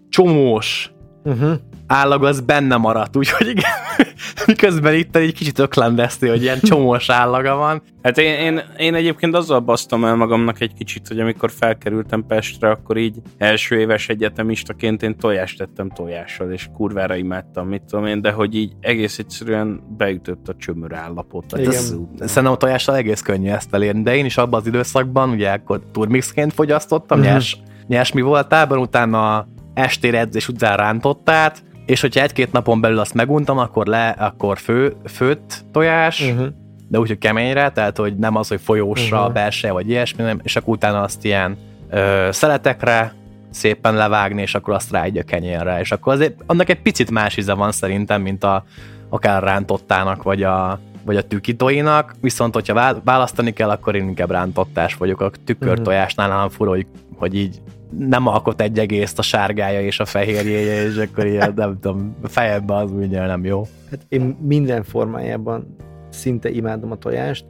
csomós 0.09 0.91
Uh-huh. 1.23 1.51
állag 1.87 2.23
az 2.23 2.41
benne 2.41 2.77
maradt, 2.77 3.15
úgyhogy 3.17 3.47
igen, 3.47 3.71
miközben 4.47 4.93
itt 4.93 5.15
egy 5.15 5.33
kicsit 5.33 5.59
öklendeztő, 5.59 6.27
hogy 6.29 6.41
ilyen 6.41 6.59
csomós 6.59 7.09
állaga 7.09 7.55
van. 7.55 7.81
Hát 8.03 8.17
én, 8.17 8.33
én, 8.39 8.61
én 8.77 8.93
egyébként 8.95 9.35
azzal 9.35 9.59
basztam 9.59 10.05
el 10.05 10.15
magamnak 10.15 10.61
egy 10.61 10.73
kicsit, 10.73 11.07
hogy 11.07 11.19
amikor 11.19 11.51
felkerültem 11.51 12.25
Pestre, 12.27 12.69
akkor 12.69 12.97
így 12.97 13.15
első 13.37 13.79
éves 13.79 14.09
egyetemistaként 14.09 15.03
én 15.03 15.17
tojást 15.17 15.57
tettem 15.57 15.89
tojással, 15.89 16.51
és 16.51 16.67
kurvára 16.75 17.15
imádtam, 17.15 17.67
mit 17.67 17.81
tudom 17.89 18.05
én, 18.05 18.21
de 18.21 18.31
hogy 18.31 18.55
így 18.55 18.71
egész 18.79 19.19
egyszerűen 19.19 19.81
beütött 19.97 20.47
a 20.47 20.55
csömör 20.57 20.93
állapot. 20.93 21.45
Igen. 21.57 21.71
ez- 21.71 21.95
Szerintem 22.19 22.51
a 22.51 22.57
tojással 22.57 22.95
egész 22.95 23.21
könnyű 23.21 23.49
ezt 23.49 23.73
elérni, 23.73 24.01
de 24.01 24.15
én 24.15 24.25
is 24.25 24.37
abban 24.37 24.59
az 24.59 24.67
időszakban, 24.67 25.29
ugye 25.29 25.49
akkor 25.51 25.81
turmixként 25.91 26.53
fogyasztottam, 26.53 27.17
Mhm. 27.17 27.27
uh-huh. 27.27 27.39
nyers, 27.41 27.57
nyers 27.87 28.11
mi 28.11 28.21
voltál, 28.21 28.67
utána 28.77 29.47
estére 29.73 30.19
edzés 30.19 30.47
után 30.47 30.77
rántottát, 30.77 31.63
és 31.89 32.01
hogyha 32.01 32.21
egy-két 32.21 32.51
napon 32.51 32.81
belül 32.81 32.99
azt 32.99 33.13
meguntam, 33.13 33.57
akkor 33.57 33.85
le, 33.85 34.09
akkor 34.09 34.57
fő, 34.57 34.95
főtt 35.05 35.65
tojás, 35.71 36.21
Uh-huh. 36.21 36.47
de 36.87 36.99
úgy, 36.99 37.07
hogy 37.07 37.17
keményre, 37.17 37.71
tehát 37.71 37.97
hogy 37.97 38.15
nem 38.15 38.35
az, 38.35 38.47
hogy 38.47 38.61
folyósra, 38.61 39.17
uh-huh. 39.17 39.33
belseje 39.33 39.73
vagy 39.73 39.89
ilyesmi, 39.89 40.23
nem, 40.23 40.39
és 40.43 40.55
akkor 40.55 40.73
utána 40.73 41.01
azt 41.01 41.25
ilyen 41.25 41.57
ö, 41.89 42.27
szeletekre 42.31 43.13
szépen 43.49 43.95
levágni, 43.95 44.41
és 44.41 44.55
akkor 44.55 44.73
azt 44.73 44.91
ráadja 44.91 45.23
kenyérre, 45.23 45.79
és 45.79 45.91
akkor 45.91 46.13
azért 46.13 46.41
annak 46.45 46.69
egy 46.69 46.81
picit 46.81 47.11
más 47.11 47.37
íze 47.37 47.53
van 47.53 47.71
szerintem, 47.71 48.21
mint 48.21 48.43
a 48.43 48.63
akár 49.09 49.43
a 49.43 49.45
rántottának, 49.45 50.23
vagy 50.23 50.43
a, 50.43 50.79
vagy 51.05 51.17
a 51.17 51.21
tükitoinak, 51.21 52.15
viszont 52.21 52.53
hogyha 52.53 52.73
vá- 52.73 53.01
választani 53.03 53.53
kell, 53.53 53.69
akkor 53.69 53.95
én 53.95 54.07
inkább 54.07 54.31
rántottás 54.31 54.95
vagyok. 54.95 55.21
A 55.21 55.31
tükörtojásnál 55.45 56.27
nálam 56.27 56.49
fura, 56.49 56.69
hogy, 56.69 56.85
hogy 57.15 57.35
így 57.35 57.61
nem 57.97 58.27
alkot 58.27 58.61
egy 58.61 58.79
egészt 58.79 59.19
a 59.19 59.21
sárgája 59.21 59.81
és 59.81 59.99
a 59.99 60.05
fehérjéje, 60.05 60.83
és 60.83 60.97
akkor 60.97 61.25
ilyen, 61.25 61.53
nem 61.55 61.79
tudom, 61.79 62.15
a 62.21 62.27
fejemben 62.27 62.77
az 62.77 62.91
úgy 62.91 63.09
nem 63.09 63.45
jó. 63.45 63.67
Hát 63.91 63.99
én 64.09 64.37
minden 64.41 64.83
formájában 64.83 65.75
szinte 66.09 66.49
imádom 66.49 66.91
a 66.91 66.95
tojást. 66.95 67.45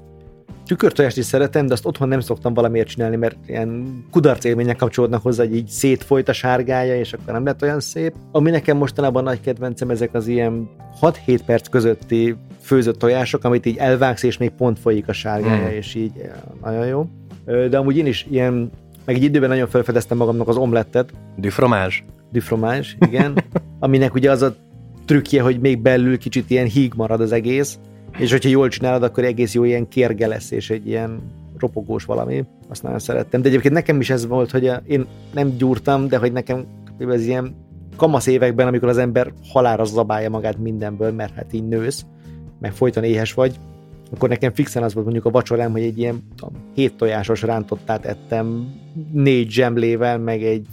Tükörtojást 0.66 1.18
is 1.18 1.26
szeretem, 1.26 1.66
de 1.66 1.74
azt 1.74 1.86
otthon 1.86 2.08
nem 2.08 2.20
szoktam 2.20 2.54
valamiért 2.54 2.88
csinálni, 2.88 3.16
mert 3.16 3.36
ilyen 3.48 4.04
kudarc 4.12 4.44
élmények 4.44 4.76
kapcsolódnak 4.76 5.22
hozzá, 5.22 5.44
hogy 5.44 5.56
így 5.56 5.68
szétfolyt 5.68 6.30
a 6.30 6.34
sárgája, 6.34 6.96
és 6.96 7.14
akkor 7.14 7.34
nem 7.34 7.46
lett 7.46 7.62
olyan 7.62 7.80
szép. 7.80 8.14
Ami 8.32 8.50
nekem 8.50 8.78
mostanában 8.78 9.24
nagy 9.24 9.42
kedvencem, 9.42 9.90
ezek 9.90 10.14
az 10.14 10.28
ilyen 10.28 10.70
6-7 11.02 11.40
perc 11.46 11.68
közötti 11.68 12.36
főzött 12.62 13.00
tojások, 13.00 13.44
amit 13.44 13.66
így 13.66 13.78
elvágsz, 13.78 14.24
és 14.24 14.38
még 14.38 14.50
pont 14.50 14.80
folyik 14.80 15.08
a 15.08 15.14
sárgája, 15.14 15.68
Mm. 15.68 15.76
és 15.76 15.96
így 15.96 16.12
nagyon 16.64 16.86
jó. 16.86 17.06
De 17.46 17.78
amúgy 17.78 17.98
én 17.98 18.06
is 18.06 18.28
ilyen, 18.30 18.72
meg 19.10 19.18
egy 19.18 19.24
időben 19.24 19.50
nagyon 19.50 19.68
felfedeztem 19.68 20.18
magamnak 20.18 20.48
az 20.48 20.58
omlettet, 20.58 21.12
Du 21.38 21.50
fromage? 21.50 21.96
du 22.32 22.40
fromage, 22.40 22.88
igen, 23.00 23.44
aminek 23.80 24.14
ugye 24.14 24.32
az 24.32 24.42
a 24.42 24.56
trükkje, 25.06 25.42
hogy 25.42 25.60
még 25.60 25.82
belül 25.82 26.18
kicsit 26.18 26.50
ilyen 26.50 26.66
híg 26.66 26.94
marad 26.96 27.22
az 27.22 27.32
egész, 27.32 27.80
és 28.18 28.32
hogyha 28.32 28.50
jól 28.50 28.68
csinálod, 28.68 29.04
akkor 29.04 29.24
egész 29.24 29.54
jó 29.54 29.64
ilyen 29.64 29.88
kérge 29.88 30.28
lesz, 30.28 30.52
és 30.52 30.70
egy 30.70 30.88
ilyen 30.88 31.22
ropogós 31.58 32.06
valami. 32.06 32.46
Azt 32.68 32.84
nagyon 32.84 33.00
szerettem. 33.00 33.42
De 33.42 33.48
egyébként 33.48 33.74
nekem 33.74 34.00
is 34.00 34.10
ez 34.10 34.28
volt, 34.28 34.52
hogy 34.52 34.72
én 34.88 35.06
nem 35.34 35.56
gyúrtam, 35.58 36.08
de 36.08 36.18
hogy 36.18 36.32
nekem 36.32 36.66
ez 37.00 37.26
ilyen 37.26 37.56
kamasz 37.96 38.28
években, 38.28 38.68
amikor 38.68 38.90
az 38.90 38.98
ember 38.98 39.34
halára 39.54 39.84
zabálja 39.84 40.30
magát 40.30 40.58
mindenből, 40.58 41.12
mert 41.12 41.34
hát 41.34 41.54
így 41.54 41.68
nősz, 41.68 42.06
meg 42.60 42.74
folyton 42.74 43.04
éhes 43.04 43.34
vagy, 43.34 43.56
akkor 44.14 44.30
nekem 44.30 44.54
fixen 44.54 44.84
az 44.84 44.94
volt 44.94 45.06
mondjuk 45.06 45.26
a 45.26 45.30
vacsorám, 45.30 45.72
hogy 45.72 45.82
egy 45.82 45.98
ilyen 45.98 46.28
tudom, 46.36 46.72
hét 46.74 46.96
tojásos 46.96 47.42
rántottát 47.42 48.06
ettem 48.06 48.74
négy 49.12 49.52
zsemlével, 49.52 50.18
meg 50.18 50.44
egy 50.44 50.68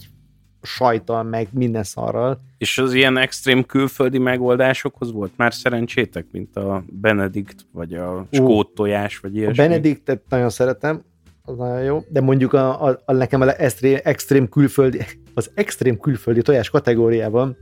sajtal, 0.63 1.23
meg 1.23 1.49
minden 1.53 1.83
szarral. 1.83 2.41
És 2.59 2.79
az 2.79 2.95
ilyen 2.95 3.17
extrém 3.17 3.65
külföldi 3.65 4.19
megoldásokhoz 4.19 5.13
volt 5.13 5.33
már 5.37 5.55
szerencsétek, 5.55 6.27
mint 6.31 6.57
a 6.57 6.85
Benedikt, 6.87 7.67
vagy 7.73 7.95
a 7.95 8.27
skót 8.31 8.75
tojás, 8.75 9.19
vagy 9.19 9.35
A 9.35 9.39
ilyesmi? 9.39 9.57
Benediktet 9.57 10.23
nagyon 10.29 10.51
szeretem, 10.51 11.03
az 11.43 11.57
nagyon 11.57 11.83
jó, 11.83 12.05
de 12.09 12.21
mondjuk 12.21 12.53
a, 12.53 12.87
a, 12.87 13.01
a 13.05 13.13
nekem 13.13 13.41
a 13.41 13.61
extrém, 13.61 13.99
extrém 14.03 14.49
külföldi, 14.49 14.99
az 15.35 15.51
extrém 15.55 15.99
külföldi 15.99 16.43
tojás 16.43 16.71
kategóriában 16.71 17.57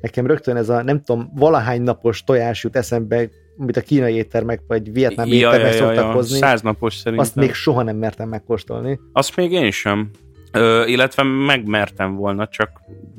nekem 0.00 0.26
rögtön 0.26 0.56
ez 0.56 0.68
a 0.68 0.82
nem 0.82 1.02
tudom, 1.02 1.30
valahány 1.34 1.82
napos 1.82 2.24
tojás 2.24 2.64
jut 2.64 2.76
eszembe, 2.76 3.28
amit 3.58 3.76
a 3.76 3.80
kínai 3.80 4.14
éttermek 4.14 4.60
vagy 4.66 4.92
vietnámi 4.92 5.36
Ja, 5.36 5.36
éttermek 5.36 5.74
ja, 5.74 5.78
ja, 5.78 5.86
szoktak 5.86 6.04
ja. 6.04 6.12
hozni. 6.12 6.38
Száz 6.38 6.62
napos 6.62 6.94
szerintem. 6.94 7.26
Azt 7.26 7.34
még 7.34 7.54
soha 7.54 7.82
nem 7.82 7.96
mertem 7.96 8.28
megkóstolni. 8.28 9.00
Azt 9.12 9.36
még 9.36 9.52
én 9.52 9.70
sem. 9.70 10.10
Ö, 10.52 10.84
illetve 10.86 11.22
megmertem 11.22 12.14
volna, 12.14 12.48
csak 12.48 12.70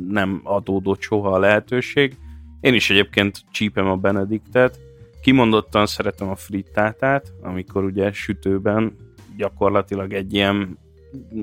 nem 0.07 0.41
adódott 0.43 1.01
soha 1.01 1.29
a 1.29 1.39
lehetőség. 1.39 2.17
Én 2.61 2.73
is 2.73 2.89
egyébként 2.89 3.43
csípem 3.51 3.87
a 3.87 3.95
Benediktet. 3.95 4.79
Kimondottan 5.21 5.85
szeretem 5.85 6.29
a 6.29 6.35
frittátát, 6.35 7.33
amikor 7.41 7.83
ugye 7.83 8.11
sütőben 8.11 8.95
gyakorlatilag 9.37 10.13
egy 10.13 10.33
ilyen, 10.33 10.77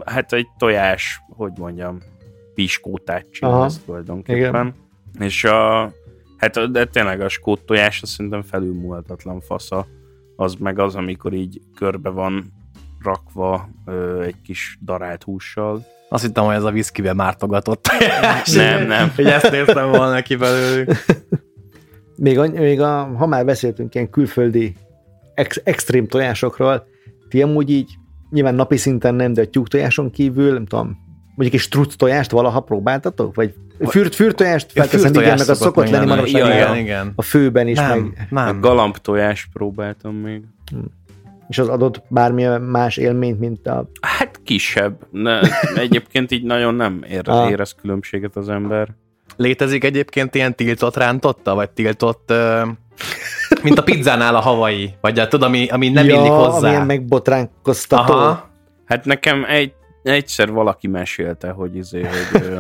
hát 0.05 0.33
egy 0.33 0.47
tojás, 0.59 1.21
hogy 1.29 1.53
mondjam, 1.59 1.99
piskótát 2.55 3.31
csinálsz 3.31 3.79
tulajdonképpen. 3.85 4.75
Igen. 5.15 5.27
És 5.27 5.45
a, 5.45 5.93
hát 6.37 6.71
de 6.71 6.85
tényleg 6.85 7.21
a 7.21 7.29
skót 7.29 7.61
tojás 7.65 8.03
az 8.03 8.09
szerintem 8.09 8.43
felülmúlhatatlan 8.43 9.41
fasza. 9.41 9.87
Az 10.37 10.55
meg 10.55 10.79
az, 10.79 10.95
amikor 10.95 11.33
így 11.33 11.61
körbe 11.75 12.09
van 12.09 12.53
rakva 13.03 13.69
ö, 13.85 14.23
egy 14.23 14.41
kis 14.43 14.79
darált 14.85 15.23
hússal. 15.23 15.85
Azt 16.09 16.25
hittem, 16.25 16.45
hogy 16.45 16.55
ez 16.55 16.63
a 16.63 16.71
viszkibe 16.71 17.13
mártogatott. 17.13 17.89
Nem, 18.55 18.87
nem. 18.87 19.13
Hogy 19.17 19.27
ezt 19.27 19.51
néztem 19.51 19.91
volna 19.91 20.23
ki 20.23 20.37
belőlük. 20.37 20.91
Még, 22.17 22.39
any- 22.39 22.59
még 22.59 22.81
a, 22.81 23.05
ha 23.05 23.27
már 23.27 23.45
beszéltünk 23.45 23.95
ilyen 23.95 24.11
külföldi 24.11 24.75
ex, 25.35 25.61
extrém 25.65 26.07
tojásokról, 26.07 26.87
ti 27.29 27.43
amúgy 27.43 27.71
így 27.71 27.95
nyilván 28.31 28.55
napi 28.55 28.77
szinten 28.77 29.15
nem, 29.15 29.33
de 29.33 29.41
a 29.41 29.47
tyúk 29.47 29.69
tojáson 29.69 30.11
kívül, 30.11 30.53
nem 30.53 30.67
tudom, 30.67 31.06
mondjuk 31.37 31.61
egy 31.61 31.67
struc 31.67 31.95
tojást 31.97 32.31
valaha 32.31 32.61
próbáltatok? 32.61 33.35
Vagy 33.35 33.55
fürt, 33.89 34.15
fürtojást 34.15 34.73
felteszem, 34.73 35.15
igen, 35.15 35.39
meg 35.39 35.49
az 35.49 35.59
szokott 35.59 35.89
lenni 35.89 36.07
manapság 36.07 36.41
Ja, 36.41 36.47
a- 36.47 36.49
ja. 36.49 36.57
igen, 36.65 36.77
igen. 36.77 37.13
a 37.17 37.23
főben 37.23 37.69
is, 37.69 37.77
Nem, 37.79 38.15
meg, 38.31 38.45
A 38.45 38.47
nem. 38.47 38.61
galamb 38.61 38.97
tojás 38.97 39.49
próbáltam 39.53 40.15
még. 40.15 40.43
és 41.49 41.59
az 41.59 41.69
adott 41.69 42.03
bármilyen 42.09 42.61
más 42.63 42.97
élményt, 42.97 43.39
mint 43.41 43.67
a... 43.67 43.89
Hát 44.01 44.41
kisebb. 44.45 45.07
Ne, 45.11 45.41
egyébként 45.77 46.31
így 46.31 46.43
nagyon 46.45 46.75
nem 46.75 47.05
ér, 47.09 47.29
Ah. 47.29 47.51
érez 47.51 47.75
különbséget 47.81 48.37
az 48.37 48.49
ember. 48.49 48.89
Létezik 49.37 49.85
egyébként 49.85 50.35
ilyen 50.35 50.55
tiltott 50.55 50.97
rántotta, 50.97 51.55
vagy 51.55 51.71
tiltott, 51.71 52.31
ö, 52.31 52.63
mint 53.63 53.79
a 53.79 53.83
pizzánál 53.83 54.35
a 54.37 54.41
havai, 54.41 54.95
vagy 55.01 55.19
a, 55.19 55.29
tudod, 55.29 55.49
ami, 55.49 55.69
ami 55.69 55.89
nem 55.89 56.07
ja, 56.07 56.15
illik 56.15 56.31
hozzá. 56.31 56.57
amilyen 56.57 56.87
megbotránkoztató. 56.87 58.13
Aha. 58.13 58.49
Hát 58.85 59.05
nekem 59.05 59.45
egy, 59.49 59.73
egyszer 60.09 60.51
valaki 60.51 60.87
mesélte, 60.89 61.51
hogy, 61.51 61.77
izé, 61.77 62.03
hogy 62.03 62.59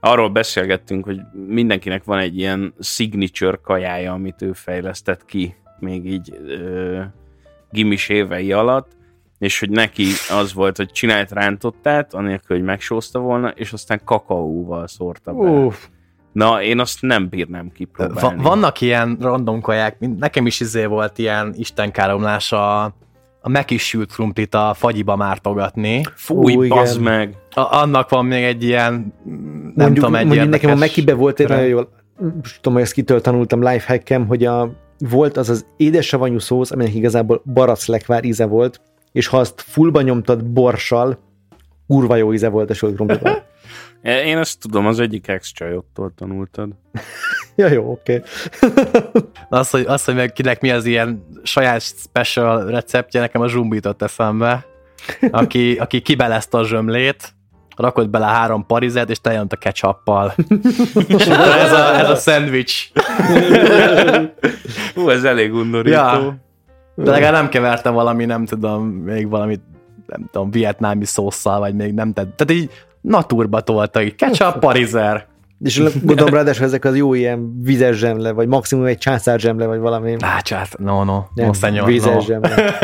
arról 0.00 0.28
beszélgettünk, 0.28 1.04
hogy 1.04 1.20
mindenkinek 1.46 2.04
van 2.04 2.18
egy 2.18 2.38
ilyen 2.38 2.74
signature 2.80 3.58
kajája, 3.62 4.12
amit 4.12 4.42
ő 4.42 4.52
fejlesztett 4.52 5.24
ki, 5.24 5.54
még 5.78 6.06
így 6.06 6.38
ö, 6.46 7.00
gimis 7.70 8.08
évei 8.08 8.52
alatt, 8.52 8.96
és 9.38 9.58
hogy 9.60 9.70
neki 9.70 10.04
az 10.30 10.52
volt, 10.52 10.76
hogy 10.76 10.90
csinált 10.90 11.30
rántottát, 11.32 12.14
anélkül, 12.14 12.56
hogy 12.56 12.64
megsózta 12.64 13.18
volna, 13.18 13.48
és 13.48 13.72
aztán 13.72 14.00
kakaóval 14.04 14.86
szórta 14.86 15.32
be. 15.32 15.48
Uff, 15.48 15.86
Na, 16.32 16.62
én 16.62 16.80
azt 16.80 17.02
nem 17.02 17.28
bírnám 17.28 17.64
Va- 17.64 17.72
kipróbálni. 17.72 18.42
vannak 18.42 18.80
ilyen 18.80 19.16
random 19.20 19.60
kaják, 19.60 19.96
nekem 19.98 20.46
is 20.46 20.60
izé 20.60 20.84
volt 20.84 21.18
ilyen 21.18 21.54
istenkáromlás 21.56 22.52
a, 22.52 22.94
a 23.40 23.48
megkisült 23.48 24.12
krumplit 24.12 24.54
a 24.54 24.74
fagyiba 24.74 25.16
mártogatni. 25.16 26.02
Fúj, 26.14 26.52
igen. 26.52 26.68
bazd 26.68 27.00
meg! 27.00 27.36
A, 27.50 27.76
annak 27.76 28.08
van 28.08 28.24
még 28.24 28.44
egy 28.44 28.62
ilyen, 28.62 28.92
nem 29.24 29.72
mondjuk, 29.74 29.94
tudom, 29.94 30.14
egy 30.14 30.26
mondjuk 30.26 30.48
nekem 30.48 30.70
a 30.70 30.74
Mekibe 30.74 31.14
volt 31.14 31.40
egy 31.40 31.48
nagyon 31.48 31.66
jól, 31.66 31.88
most 32.42 32.54
tudom, 32.54 32.72
hogy 32.72 32.82
ezt 32.82 32.92
kitől 32.92 33.20
tanultam 33.20 33.68
lifehackem, 33.68 34.26
hogy 34.26 34.44
a, 34.44 34.72
volt 34.98 35.36
az 35.36 35.48
az 35.48 35.66
édessavanyú 35.76 36.38
szósz, 36.38 36.70
aminek 36.70 36.94
igazából 36.94 37.42
baraclekvár 37.44 38.24
íze 38.24 38.46
volt, 38.46 38.80
és 39.12 39.26
ha 39.26 39.38
azt 39.38 39.60
fullba 39.60 40.00
nyomtad 40.00 40.44
borssal, 40.44 41.18
kurva 41.86 42.16
jó 42.16 42.32
íze 42.32 42.48
volt 42.48 42.70
a 42.70 42.74
sült 42.74 42.94
krumpliban. 42.94 43.42
Én 44.02 44.38
ezt 44.38 44.60
tudom, 44.60 44.86
az 44.86 45.00
egyik 45.00 45.28
ex-csajottól 45.28 46.12
tanultad. 46.16 46.68
ja, 47.58 47.72
jó, 47.72 47.90
oké. 47.90 48.22
Az, 49.48 49.70
hogy, 49.70 49.84
az, 49.86 50.04
hogy 50.04 50.14
meg 50.14 50.32
kinek 50.32 50.60
mi 50.60 50.70
az 50.70 50.84
ilyen 50.84 51.26
saját 51.42 51.82
special 51.82 52.64
receptje, 52.64 53.20
nekem 53.20 53.40
a 53.40 53.48
zsumbi 53.48 53.74
jutott 53.74 54.02
eszembe, 54.02 54.66
aki, 55.30 55.76
aki 55.76 56.00
kibelezte 56.00 56.58
a 56.58 56.64
zsömlét, 56.64 57.34
rakott 57.76 58.08
bele 58.08 58.26
három 58.26 58.66
parizet, 58.66 59.10
és 59.10 59.20
teljön 59.20 59.46
a 59.48 59.56
ketchuppal. 59.56 60.34
és 61.18 61.26
ez 61.26 61.72
a, 61.72 61.98
ez 61.98 62.10
a 62.10 62.16
szendvics. 62.16 62.90
Hú, 64.94 65.08
ez 65.08 65.24
elég 65.24 65.54
undorító. 65.54 65.96
Ja. 65.96 66.36
De 66.94 67.10
legalább 67.10 67.32
nem 67.32 67.48
keverte 67.48 67.90
valami, 67.90 68.24
nem 68.24 68.44
tudom, 68.44 68.86
még 68.86 69.28
valami, 69.28 69.60
nem 70.06 70.28
tudom, 70.32 70.50
vietnámi 70.50 71.04
szószal, 71.04 71.58
vagy 71.58 71.74
még 71.74 71.94
nem 71.94 72.12
tett. 72.12 72.36
Tehát 72.36 72.62
így 72.62 72.70
naturba 73.00 73.60
tolta, 73.60 74.02
így 74.02 74.14
ketchup, 74.14 74.58
parizer. 74.58 75.27
És 75.60 75.82
gondolom 76.02 76.34
ráadásul 76.34 76.64
ezek 76.64 76.84
az 76.84 76.96
jó 76.96 77.14
ilyen 77.14 77.62
vizes 77.62 77.96
zsemle, 77.96 78.32
vagy 78.32 78.48
maximum 78.48 78.84
egy 78.84 78.98
császár 78.98 79.40
zsemle, 79.40 79.66
vagy 79.66 79.78
valami. 79.78 80.16
Á, 80.20 80.40
csát, 80.40 80.78
no, 80.78 81.04
no, 81.04 81.22
Nem, 81.34 81.46
no, 81.46 81.52
senyor, 81.52 81.86
vizes 81.86 82.14
no. 82.14 82.20
zsemle. 82.20 82.50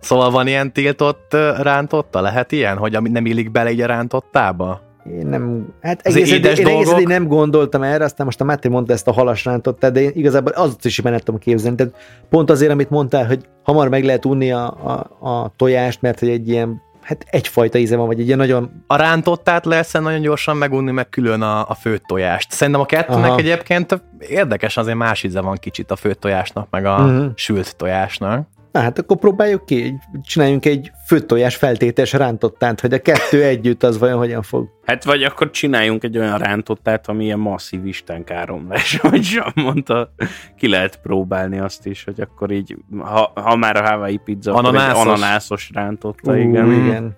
Szóval 0.00 0.30
van 0.30 0.46
ilyen 0.46 0.72
tiltott 0.72 1.36
rántotta? 1.62 2.20
Lehet 2.20 2.52
ilyen, 2.52 2.76
hogy 2.76 3.02
nem 3.02 3.26
illik 3.26 3.50
bele 3.50 3.70
így 3.70 3.80
a 3.80 3.86
rántottába? 3.86 4.80
Én 5.12 5.26
nem, 5.26 5.66
hát 5.80 6.00
egész, 6.02 6.30
édes 6.30 6.52
eddig, 6.52 6.66
én 6.66 6.74
egész 6.74 6.86
dolgok? 6.86 7.08
nem 7.08 7.26
gondoltam 7.26 7.82
erre, 7.82 8.04
aztán 8.04 8.26
most 8.26 8.40
a 8.40 8.44
Máté 8.44 8.68
mondta 8.68 8.92
ezt 8.92 9.08
a 9.08 9.12
halas 9.12 9.44
rántottát, 9.44 9.92
de 9.92 10.00
én 10.00 10.10
igazából 10.14 10.52
azt 10.52 10.84
is 10.84 11.00
benne 11.00 11.18
tudom 11.18 11.40
képzelni. 11.40 11.76
Tehát 11.76 11.94
pont 12.28 12.50
azért, 12.50 12.72
amit 12.72 12.90
mondtál, 12.90 13.26
hogy 13.26 13.44
hamar 13.62 13.88
meg 13.88 14.04
lehet 14.04 14.24
unni 14.24 14.52
a, 14.52 14.66
a, 14.66 15.28
a 15.28 15.52
tojást, 15.56 16.02
mert 16.02 16.18
hogy 16.18 16.28
egy 16.28 16.48
ilyen, 16.48 16.82
hát 17.06 17.24
egyfajta 17.30 17.78
íze 17.78 17.96
van, 17.96 18.06
vagy 18.06 18.20
egy 18.20 18.26
ilyen 18.26 18.38
nagyon, 18.38 18.84
A 18.86 18.96
rántottát 18.96 19.64
lesz 19.64 19.92
nagyon 19.92 20.20
gyorsan 20.20 20.56
megunni, 20.56 20.90
meg 20.90 21.08
külön 21.08 21.42
a, 21.42 21.68
a 21.68 21.74
főtt 21.74 22.02
tojást. 22.04 22.50
Szerintem 22.50 22.82
a 22.82 22.86
kettőnek 22.86 23.24
Aha. 23.30 23.38
egyébként 23.38 24.02
érdekes, 24.18 24.76
azért 24.76 24.96
más 24.96 25.22
íze 25.22 25.40
van 25.40 25.56
kicsit 25.56 25.90
a 25.90 25.96
főtt 25.96 26.20
tojásnak, 26.20 26.66
meg 26.70 26.84
a 26.84 26.98
Mhm. 26.98 27.26
sült 27.34 27.76
tojásnak. 27.76 28.48
Na 28.76 28.82
hát 28.82 28.98
akkor 28.98 29.16
próbáljuk 29.16 29.66
ki, 29.66 29.98
csináljunk 30.22 30.66
egy 30.66 30.90
főtt 31.06 31.26
tojás 31.26 31.56
feltétes 31.56 32.12
rántottát, 32.12 32.80
hogy 32.80 32.92
a 32.92 32.98
kettő 32.98 33.42
együtt 33.52 33.82
az 33.82 33.98
vajon 33.98 34.18
hogyan 34.18 34.42
fog. 34.42 34.68
Hát 34.84 35.04
vagy 35.04 35.22
akkor 35.22 35.50
csináljunk 35.50 36.04
egy 36.04 36.18
olyan 36.18 36.38
rántottát, 36.38 37.08
ami 37.08 37.24
ilyen 37.24 37.38
masszív 37.38 37.86
istenkáromlás, 37.86 38.96
hogy 39.10 39.22
sem 39.22 39.52
mondta, 39.54 40.14
ki 40.56 40.68
lehet 40.68 41.00
próbálni 41.00 41.58
azt 41.58 41.86
is, 41.86 42.04
hogy 42.04 42.20
akkor 42.20 42.50
így, 42.50 42.76
ha, 42.98 43.32
ha 43.34 43.56
már 43.56 43.76
a 43.76 43.88
Hawaii 43.88 44.20
pizza, 44.24 44.52
akkor 44.52 44.64
Ananászos. 44.64 45.00
egy 45.00 45.06
ananászos 45.06 45.70
rántotta, 45.74 46.32
Ú, 46.32 46.34
igen. 46.34 46.72
igen. 46.72 47.16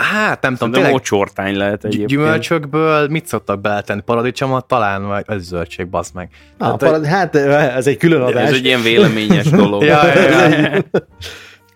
Hát 0.00 0.42
nem 0.42 0.52
tudom, 0.52 0.68
De 0.70 0.74
tényleg 0.76 0.92
mocsortány 0.92 1.56
lehet 1.56 1.78
gy- 1.80 1.84
egyébként. 1.84 2.08
gyümölcsökből 2.08 3.08
mit 3.08 3.26
szoktak 3.26 3.60
beletenni? 3.60 4.00
Paradicsomot 4.00 4.64
talán, 4.64 5.06
vagy 5.06 5.24
ez 5.26 5.42
zöldség, 5.42 5.86
bazd 5.88 6.14
meg. 6.14 6.28
Ah, 6.58 6.68
Hát, 6.68 6.76
parad, 6.78 7.04
hát 7.06 7.34
ez 7.34 7.86
egy 7.86 7.96
külön 7.96 8.20
adás. 8.22 8.48
Ez 8.48 8.54
egy 8.54 8.64
ilyen 8.64 8.82
véleményes 8.82 9.50
dolog. 9.50 9.82
Ja, 9.90 10.06
ja, 10.06 10.48
ja. 10.48 10.82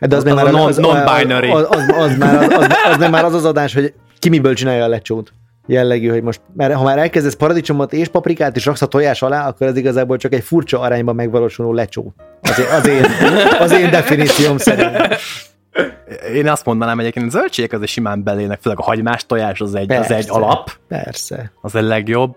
Hát 0.01 0.11
de 0.11 0.17
az, 0.17 0.25
már 0.25 0.51
non- 0.51 0.69
az, 0.69 0.77
non-binary. 0.77 1.51
Az, 1.53 1.67
az, 1.71 1.85
az, 1.99 2.17
már, 2.19 2.43
az, 2.43 2.53
az, 2.53 2.67
az, 2.91 2.97
nem 2.97 3.11
már 3.11 3.25
az 3.25 3.35
az 3.35 3.45
adás, 3.45 3.75
hogy 3.75 3.93
ki 4.19 4.29
miből 4.29 4.55
csinálja 4.55 4.85
a 4.85 4.89
lecsót 4.89 5.33
jellegű, 5.67 6.09
hogy 6.09 6.23
most, 6.23 6.41
mert 6.57 6.75
ha 6.75 6.83
már 6.83 6.99
elkezdesz 6.99 7.35
paradicsomot 7.35 7.93
és 7.93 8.09
paprikát 8.09 8.57
és 8.57 8.65
raksz 8.67 8.83
a 8.83 8.87
tojás 8.87 9.23
alá, 9.23 9.49
akkor 9.49 9.67
ez 9.67 9.77
igazából 9.77 10.17
csak 10.17 10.35
egy 10.35 10.43
furcsa 10.45 10.81
arányban 10.81 11.15
megvalósuló 11.15 11.73
lecsó. 11.73 12.15
Az 12.43 12.59
én, 12.59 12.67
az 12.71 12.87
én, 12.87 13.05
az 13.59 13.73
én 13.73 13.91
definícióm 13.91 14.57
szerint. 14.59 14.97
Én 16.35 16.49
azt 16.49 16.65
mondanám 16.65 16.99
egyébként, 17.01 17.25
hogy 17.25 17.35
a 17.35 17.39
zöldségek 17.39 17.73
azért 17.73 17.91
simán 17.91 18.23
belének, 18.23 18.61
főleg 18.61 18.79
a 18.79 18.83
hagymás 18.83 19.27
tojás 19.27 19.61
az 19.61 19.75
egy, 19.75 19.91
az 19.93 19.97
Persze. 19.97 20.15
egy 20.17 20.27
alap, 20.31 20.71
Persze. 20.89 21.53
az 21.61 21.75
a 21.75 21.81
legjobb. 21.83 22.35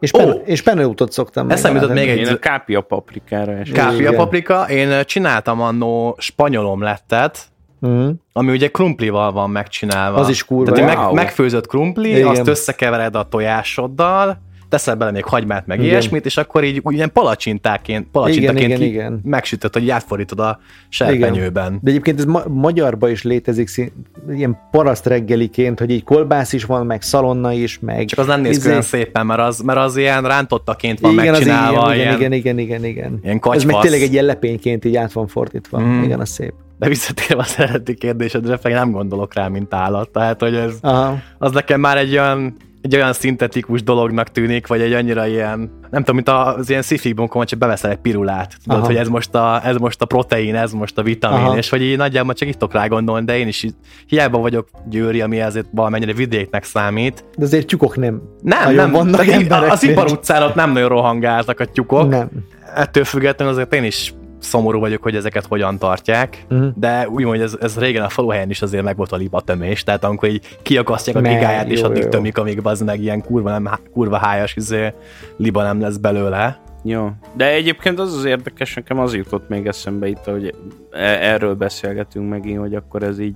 És, 0.00 0.10
pen, 0.10 0.28
Ó! 0.28 0.32
és 0.44 0.62
penőutot 0.62 1.12
szoktam. 1.12 1.50
Eszembe 1.50 1.80
jutott 1.80 1.94
még 1.94 2.08
egy- 2.08 2.18
Én 2.18 2.26
a 2.26 2.38
kápia 2.38 2.80
paprikára. 2.80 3.52
Káfia 3.72 3.98
Igen. 3.98 4.14
paprika, 4.14 4.68
én 4.68 5.04
csináltam 5.04 5.60
annó 5.60 6.16
spanyol 6.18 6.66
omlettet, 6.66 7.38
Mhm. 7.80 8.08
ami 8.32 8.50
ugye 8.52 8.68
krumplival 8.68 9.32
van 9.32 9.50
megcsinálva. 9.50 10.18
Az 10.18 10.28
is 10.28 10.44
kurva 10.44 10.72
Tehát 10.72 10.94
jó. 10.94 11.02
meg, 11.02 11.12
megfőzött 11.12 11.66
krumpli, 11.66 12.10
Igen. 12.10 12.26
azt 12.26 12.46
összekevered 12.48 13.14
a 13.16 13.22
tojásoddal, 13.22 14.38
teszel 14.76 14.94
bele 14.94 15.10
még 15.10 15.24
hagymát, 15.24 15.66
meg 15.66 15.78
Igen. 15.78 15.90
ilyesmit, 15.90 16.24
és 16.26 16.36
akkor 16.36 16.64
így 16.64 16.82
ilyen 16.88 17.12
palacsintáként, 17.12 18.06
palacsintaként 18.12 18.58
Igen, 18.64 18.80
igen, 18.80 18.88
igen. 18.88 19.20
megsütött, 19.24 19.72
hogy 19.72 19.90
átfordítod 19.90 20.40
a 20.40 20.58
serpenyőben. 20.88 21.78
De 21.82 21.90
egyébként 21.90 22.18
ez 22.18 22.24
ma- 22.24 22.44
magyarba 22.48 23.08
is 23.08 23.22
létezik 23.22 23.68
szín, 23.68 23.92
ilyen 24.30 24.58
paraszt 24.70 25.06
reggeliként, 25.06 25.78
hogy 25.78 25.90
így 25.90 26.04
kolbász 26.04 26.52
is 26.52 26.64
van, 26.64 26.86
meg 26.86 27.02
szalonna 27.02 27.52
is, 27.52 27.78
meg... 27.78 28.04
Csak 28.04 28.18
az 28.18 28.26
nem 28.26 28.40
néz 28.40 28.50
ki 28.50 28.56
izé- 28.56 28.68
olyan 28.68 28.82
szépen, 28.82 29.26
mert 29.26 29.40
az, 29.40 29.60
mert 29.60 29.78
az 29.78 29.96
ilyen 29.96 30.22
rántottaként 30.22 31.00
van 31.00 31.12
igen, 31.12 31.24
az 31.24 31.30
megcsinálva. 31.30 31.94
igen, 31.94 32.06
ilyen, 32.18 32.32
igen, 32.32 32.32
igen, 32.32 32.58
igen, 32.58 32.84
igen, 32.84 33.10
igen. 33.12 33.20
ilyen 33.22 33.40
Ez 33.50 33.64
meg 33.64 33.80
tényleg 33.80 34.02
egy 34.02 34.12
ilyen 34.12 34.24
lepényként 34.24 34.84
így 34.84 34.96
át 34.96 35.12
van 35.12 35.26
fordítva. 35.26 35.80
Mm. 35.80 36.02
Igen, 36.02 36.20
az 36.20 36.28
szép. 36.28 36.52
De 36.78 36.88
visszatérve 36.88 37.42
az 37.42 37.54
eredeti 37.58 37.94
kérdésedre, 37.94 38.58
nem 38.62 38.90
gondolok 38.90 39.34
rá, 39.34 39.48
mint 39.48 39.74
állat. 39.74 40.08
Tehát, 40.08 40.40
hogy 40.40 40.54
ez, 40.54 40.72
Aha. 40.80 41.18
az 41.38 41.52
nekem 41.52 41.80
már 41.80 41.96
egy 41.96 42.12
olyan, 42.12 42.56
egy 42.86 42.96
olyan 42.96 43.12
szintetikus 43.12 43.82
dolognak 43.82 44.28
tűnik, 44.28 44.66
vagy 44.66 44.80
egy 44.80 44.92
annyira 44.92 45.26
ilyen, 45.26 45.58
nem 45.90 46.04
tudom, 46.04 46.14
mint 46.14 46.28
az 46.28 46.70
ilyen 46.70 46.82
amikor 47.16 47.44
csak 47.44 47.58
beveszel 47.58 47.90
egy 47.90 47.96
pirulát, 47.96 48.56
tudod, 48.64 48.78
Aha. 48.78 48.86
hogy 48.86 48.96
ez 48.96 49.08
most, 49.08 49.34
a, 49.34 49.60
ez 49.64 49.76
most 49.76 50.02
a 50.02 50.04
protein, 50.04 50.54
ez 50.54 50.72
most 50.72 50.98
a 50.98 51.02
vitamin, 51.02 51.44
Aha. 51.44 51.56
és 51.56 51.68
hogy 51.68 51.82
így 51.82 51.96
nagyjából 51.96 52.34
csak 52.34 52.48
itt 52.48 52.72
rá 52.72 52.86
gondolni, 52.86 53.24
de 53.24 53.38
én 53.38 53.48
is 53.48 53.66
hiába 54.06 54.38
vagyok 54.38 54.68
Győri, 54.88 55.20
ami 55.20 55.40
azért 55.40 55.66
valamennyire 55.70 56.12
vidéknek 56.12 56.64
számít. 56.64 57.24
De 57.36 57.44
azért 57.44 57.66
tyúkok 57.66 57.96
nem. 57.96 58.22
Nem, 58.42 58.74
nem, 58.74 58.90
vannak 58.90 59.26
emberek, 59.26 59.72
az 59.72 59.82
ipar 59.82 60.10
utcán 60.10 60.42
ott 60.42 60.54
nem 60.54 60.72
nagyon 60.72 60.88
rohangáltak 60.88 61.60
a 61.60 61.64
tyúkok. 61.64 62.08
Nem. 62.08 62.28
Ettől 62.74 63.04
függetlenül 63.04 63.54
azért 63.54 63.74
én 63.74 63.84
is 63.84 64.14
szomorú 64.38 64.78
vagyok, 64.80 65.02
hogy 65.02 65.16
ezeket 65.16 65.46
hogyan 65.46 65.78
tartják, 65.78 66.44
Mhm. 66.48 66.66
de 66.74 67.08
úgymond 67.08 67.40
ez, 67.40 67.56
ez 67.60 67.78
régen 67.78 68.02
a 68.02 68.08
faluhelyen 68.08 68.50
is 68.50 68.62
azért 68.62 68.82
meg 68.84 68.96
volt 68.96 69.12
a 69.12 69.16
liba 69.16 69.40
tömés, 69.40 69.82
tehát 69.82 70.04
amikor 70.04 70.28
így 70.28 70.58
kiakasztják 70.62 71.16
a 71.16 71.20
gigáját, 71.20 71.68
és 71.68 71.80
addig 71.82 72.02
jó. 72.02 72.08
tömik, 72.08 72.38
amíg 72.38 72.60
az 72.62 72.80
meg 72.80 73.00
ilyen 73.00 73.20
kurva, 73.22 73.50
nem, 73.50 73.70
kurva 73.92 74.16
hájas 74.16 74.56
izé, 74.56 74.92
liba 75.36 75.62
nem 75.62 75.80
lesz 75.80 75.96
belőle. 75.96 76.60
Jó. 76.82 77.10
De 77.36 77.50
egyébként 77.52 77.98
az 77.98 78.14
az 78.16 78.24
érdekes, 78.24 78.74
nekem 78.74 78.98
az 78.98 79.14
jutott 79.14 79.48
még 79.48 79.66
eszembe 79.66 80.08
itt, 80.08 80.24
hogy 80.24 80.54
e- 80.90 80.98
erről 81.32 81.54
beszélgetünk 81.54 82.28
megint, 82.28 82.58
hogy 82.58 82.74
akkor 82.74 83.02
ez 83.02 83.18
így 83.18 83.34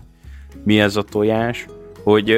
mi 0.64 0.80
ez 0.80 0.97
a 0.97 1.02
tojás, 1.02 1.66
hogy, 2.02 2.37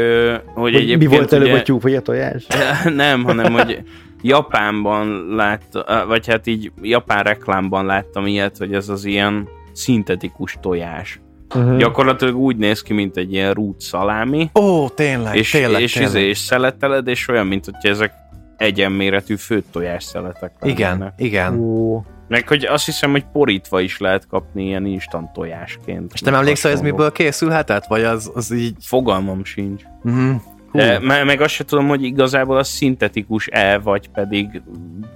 hogy, 0.55 0.75
Hogy 0.75 0.99
mi 0.99 1.07
volt 1.07 1.33
előbb 1.33 1.47
ugye, 1.47 1.59
a 1.59 1.63
tyúk 1.63 1.83
vagy 1.83 1.95
a 1.95 2.01
tojás? 2.01 2.47
Nem, 2.95 3.25
hanem 3.25 3.53
hogy 3.53 3.83
Japánban 4.23 5.35
láttam, 5.35 6.09
vagy 6.09 6.27
hát 6.27 6.47
így 6.47 6.73
japán 6.83 7.23
reklámban 7.23 7.87
láttam 7.87 8.27
ilyet, 8.27 8.57
hogy 8.57 8.75
ez 8.75 8.89
az 8.89 9.05
ilyen 9.05 9.49
szintetikus 9.73 10.59
tojás. 10.61 11.21
Uh-huh. 11.55 11.77
Gyakorlatilag 11.77 12.37
úgy 12.37 12.57
néz 12.57 12.83
ki, 12.83 12.93
mint 12.93 13.17
egy 13.17 13.33
ilyen 13.33 13.53
rút 13.53 13.81
szalámi, 13.81 14.51
Ó, 14.61 14.89
tényleg, 14.89 15.37
és, 15.37 15.51
tényleg, 15.51 15.81
és, 15.81 15.93
tényleg. 15.93 16.11
izé, 16.15 16.29
és 16.29 16.39
szeleteled, 16.39 17.07
és 17.09 17.29
olyan, 17.29 17.47
mint 17.47 17.65
hogy 17.65 17.91
ezek 17.91 18.13
egyenméretű 18.57 19.35
főtt 19.35 19.67
tojás 19.73 20.05
szeletek 20.05 20.53
Igen, 20.63 20.91
lennének. 20.91 21.13
igen. 21.17 21.59
Ó, 21.59 22.03
Meg 22.33 22.49
hogy 22.49 22.65
azt 22.65 22.85
hiszem, 22.85 23.11
hogy 23.11 23.25
porítva 23.33 23.81
is 23.81 23.99
lehet 23.99 24.27
kapni 24.27 24.65
ilyen 24.65 24.87
instant 24.87 25.33
tojásként. 25.33 26.11
És 26.15 26.21
nem 26.21 26.35
emlékszel, 26.35 26.71
hogy 26.71 26.81
ez 26.81 26.87
miből 26.87 27.13
készülhetett? 27.13 27.87
Vagy 27.87 28.03
az, 28.03 28.31
az 28.35 28.53
így... 28.53 28.77
Fogalmam 28.81 29.45
sincs. 29.45 29.83
Mm, 30.09 30.33
De, 30.73 30.99
me- 30.99 31.25
meg 31.25 31.41
azt 31.41 31.55
sem 31.55 31.67
tudom, 31.67 31.89
hogy 31.89 32.03
igazából 32.03 32.57
az 32.57 32.69
szintetikus-e, 32.69 33.79
vagy 33.79 34.09
pedig 34.09 34.63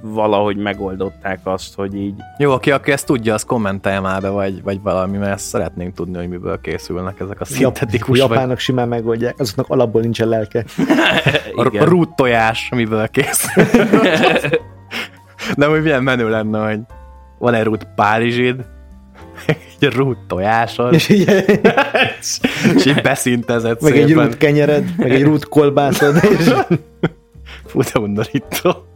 valahogy 0.01 0.57
megoldották 0.57 1.41
azt, 1.43 1.75
hogy 1.75 1.95
így 1.95 2.15
Jó, 2.39 2.53
aki, 2.53 2.71
aki 2.71 2.93
ezt 2.93 3.07
tudja, 3.07 3.35
az 3.35 3.45
kommentelje 3.45 4.01
már 4.01 4.21
be, 4.21 4.29
vagy, 4.29 4.63
vagy 4.63 4.81
valami, 4.83 5.17
mert 5.17 5.33
ezt 5.33 5.47
szeretnénk 5.47 5.95
tudni, 5.95 6.17
hogy 6.17 6.29
miből 6.29 6.61
készülnek 6.61 7.21
ezek 7.21 7.41
a 7.41 7.45
Jap- 7.49 7.77
szintetikus, 7.77 8.09
vagy 8.21 8.31
japánok 8.31 8.59
simán 8.59 8.89
megoldják, 8.89 9.35
azoknak 9.39 9.69
alapból 9.69 10.01
nincsen 10.01 10.29
lelke. 10.29 10.65
a 11.81 11.85
rút 11.85 12.15
tojás, 12.15 12.69
amiből 12.71 13.09
készül. 13.09 13.65
De 15.57 15.67
hogy 15.67 15.83
milyen 15.83 16.03
menő 16.03 16.29
lenne, 16.29 16.69
hogy 16.69 16.81
van 17.39 17.55
egy 17.55 17.65
rút 17.65 17.87
Párizsid, 17.95 18.65
egy 19.81 19.89
rút 19.89 20.19
tojásod, 20.27 20.93
És 20.93 21.09
így, 21.09 21.29
és 22.77 22.87
így 22.87 23.01
beszintezett 23.03 23.81
meg 23.81 23.97
egy 23.97 24.13
rút 24.13 24.37
kenyered, 24.37 24.85
meg 24.97 25.11
egy 25.11 25.23
rút 25.23 25.49
kolbászod, 25.49 26.17
és 26.39 26.53
Fú, 27.65 27.81
de 27.81 28.01
undorító. 28.01 28.87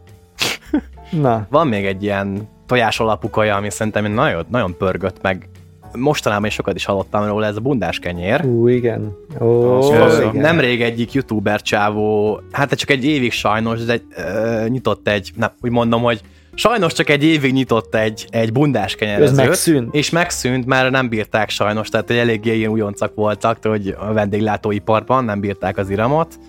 na, 1.11 1.47
Van 1.49 1.67
még 1.67 1.85
egy 1.85 2.03
ilyen 2.03 2.49
tojás 2.65 2.99
alapú 2.99 3.29
kaja, 3.29 3.55
ami 3.55 3.69
szerintem 3.69 4.11
nagyon, 4.11 4.45
nagyon 4.49 4.77
pörgött 4.77 5.21
meg. 5.21 5.49
Mostanában 5.97 6.45
is 6.45 6.53
sokat 6.53 6.75
is 6.75 6.85
hallottam 6.85 7.25
róla, 7.25 7.45
ez 7.45 7.55
a 7.55 7.59
bundás 7.59 7.99
kenyér. 7.99 8.45
ú, 8.45 8.67
igen. 8.67 9.15
Ó, 9.39 9.79
igen. 9.93 10.31
Nemrég 10.33 10.81
egyik 10.81 11.13
youtuber 11.13 11.61
csávó, 11.61 12.39
hát 12.51 12.73
csak 12.73 12.89
egy 12.89 13.05
évig 13.05 13.31
sajnos, 13.31 13.83
de 13.83 13.93
egy, 13.93 14.03
ö, 14.15 14.65
nyitott 14.67 15.07
egy, 15.07 15.31
nem, 15.35 15.51
úgy 15.61 15.71
mondom, 15.71 16.01
hogy 16.01 16.21
sajnos 16.53 16.93
csak 16.93 17.09
egy 17.09 17.23
évig 17.23 17.53
nyitott 17.53 17.95
egy, 17.95 18.27
egy 18.29 18.51
bundás 18.51 18.95
kenyerezőt. 18.95 19.39
Ez 19.39 19.45
megszűnt? 19.45 19.95
És 19.95 20.09
megszűnt, 20.09 20.65
mert 20.65 20.91
nem 20.91 21.09
bírták 21.09 21.49
sajnos, 21.49 21.89
tehát 21.89 22.09
egy 22.09 22.17
eléggé 22.17 22.57
ilyen 22.57 22.71
újoncak 22.71 23.15
voltak, 23.15 23.57
hogy 23.65 23.95
a 23.99 24.13
vendéglátóiparban 24.13 25.25
nem 25.25 25.39
bírták 25.39 25.77
az 25.77 25.89
iramot, 25.89 26.39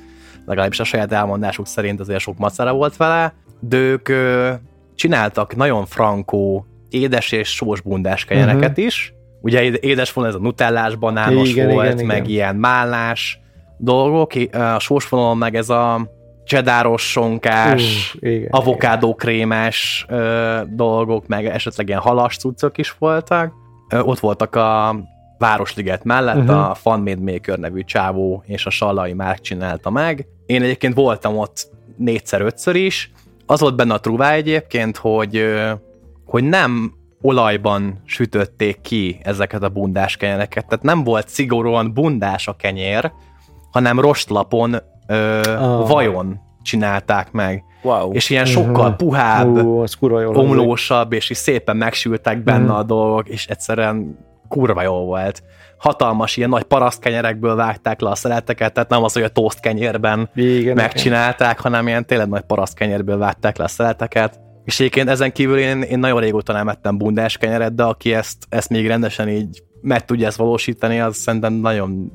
legalábbis 0.47 0.80
a 0.80 0.85
saját 0.85 1.12
elmondásuk 1.12 1.66
szerint 1.66 2.00
azért 2.00 2.21
sok 2.21 2.38
macera 2.38 2.73
volt 2.73 2.97
vele, 2.97 3.35
de 3.60 3.76
ők 3.76 4.08
ö, 4.08 4.50
csináltak 4.95 5.56
nagyon 5.56 5.86
frankó 5.86 6.67
édes 6.91 7.32
és 7.32 7.49
sós 7.49 7.80
bundás 7.80 8.25
kenyereket 8.25 8.71
uh-huh. 8.71 8.84
is. 8.84 9.15
Ugye 9.41 9.62
éd- 9.62 9.84
édes 9.84 10.12
vonal 10.12 10.30
ez 10.30 10.36
a 10.36 10.38
nutellás, 10.38 10.97
banános 10.97 11.50
Igen, 11.50 11.71
volt, 11.71 11.93
igen, 11.93 12.06
meg 12.06 12.17
igen. 12.17 12.30
ilyen 12.30 12.56
málnás 12.56 13.41
dolgok, 13.78 14.32
a 14.52 14.78
sós 14.78 15.08
vonalon 15.08 15.36
meg 15.36 15.54
ez 15.54 15.69
a 15.69 16.10
csedáros, 16.45 17.11
sonkás, 17.11 18.15
Ú, 18.15 18.26
igen, 18.26 18.49
avokádó 18.50 19.15
krémes 19.15 20.07
ö, 20.09 20.61
dolgok, 20.69 21.26
meg 21.26 21.47
esetleg 21.47 21.89
ilyen 21.89 22.00
halas 22.00 22.37
cuccok 22.37 22.78
is 22.78 22.95
voltak. 22.99 23.52
Ö, 23.89 23.99
ott 23.99 24.19
voltak 24.19 24.55
a 24.55 24.97
Városliget 25.39 26.05
mellett 26.05 26.37
uh-huh. 26.37 26.71
a 26.71 26.75
Fun 26.75 27.00
Made 27.00 27.33
Maker 27.33 27.59
nevű 27.59 27.85
csávó 27.85 28.43
és 28.47 28.67
a 28.67 28.71
Sallai 28.71 29.13
Márk 29.13 29.41
csinálta 29.41 29.91
meg. 29.91 30.26
Én 30.47 30.63
egyébként 30.63 30.95
voltam 30.95 31.39
ott 31.39 31.69
négyszer-ötször 31.97 32.75
is. 32.75 33.13
Az 33.47 33.61
volt 33.61 33.76
benne 33.76 33.95
a 33.95 34.00
truvá 34.00 34.33
egyébként, 34.33 34.97
hogy, 34.97 35.55
hogy 36.26 36.45
nem 36.45 36.93
olajban 37.23 38.02
sütötték 38.05 38.81
ki 38.81 39.21
ezeket 39.23 39.63
a 39.63 39.69
bundás 39.69 40.17
kenyereket. 40.17 40.67
Tehát 40.67 40.85
nem 40.85 41.05
volt 41.05 41.28
szigorúan 41.28 41.95
bundás 41.95 42.49
a 42.49 42.57
kenyér, 42.57 43.13
hanem 43.71 44.00
rostlapon 44.00 44.76
ö, 45.06 45.41
Ah. 45.58 45.88
vajon 45.88 46.41
csinálták 46.62 47.30
meg 47.32 47.65
wow. 47.82 48.12
és 48.12 48.30
ilyen 48.30 48.45
sokkal 48.45 48.97
puhább, 48.97 49.54
kurva 49.99 50.21
jól 50.21 50.34
hangzik. 50.34 50.50
omlósabb, 50.58 51.12
és 51.12 51.30
is 51.30 51.36
szépen 51.36 51.76
megsültek 51.76 52.43
benne 52.43 52.65
Mhm. 52.65 52.71
a 52.71 52.82
dolgok, 52.82 53.28
és 53.28 53.47
egyszerűen 53.47 54.19
kurva 54.49 54.82
jó 54.82 54.95
volt. 55.04 55.43
Hatalmas 55.78 56.36
ilyen 56.36 56.49
nagy 56.49 56.62
parasztkenyerekből 56.62 57.54
vágták 57.54 58.00
le 58.00 58.10
a 58.10 58.15
szeleteket, 58.15 58.73
tehát 58.73 58.88
nem 58.88 59.02
az, 59.04 59.12
hogy 59.12 59.23
a 59.23 59.28
toast 59.28 59.60
kenyérben 59.60 60.30
Igen, 60.34 60.75
megcsinálták, 60.75 61.60
hanem 61.60 61.86
ilyen 61.86 62.06
tényleg 62.06 62.28
nagy 62.28 62.43
parasztkenyérből 62.43 63.19
vágták 63.19 63.56
le 63.56 63.65
a 63.65 63.69
szeleteket. 63.69 64.41
És 64.65 64.80
egyébként 64.80 65.08
ezen 65.08 65.32
kívül 65.32 65.58
én, 65.58 65.82
én 65.82 65.99
nagyon 65.99 66.21
régóta 66.21 66.52
nem 66.52 66.69
ettem 66.69 66.99
bundás 66.99 67.36
kenyeret, 67.36 67.75
de 67.75 67.82
aki 67.82 68.15
ezt, 68.15 68.36
ezt 68.49 68.69
még 68.69 68.86
rendesen 68.86 69.28
így 69.28 69.62
meg 69.80 70.04
tudja 70.04 70.26
ezt 70.26 70.36
valósítani, 70.36 71.00
az 71.00 71.17
szerintem 71.17 71.52
nagyon 71.52 72.12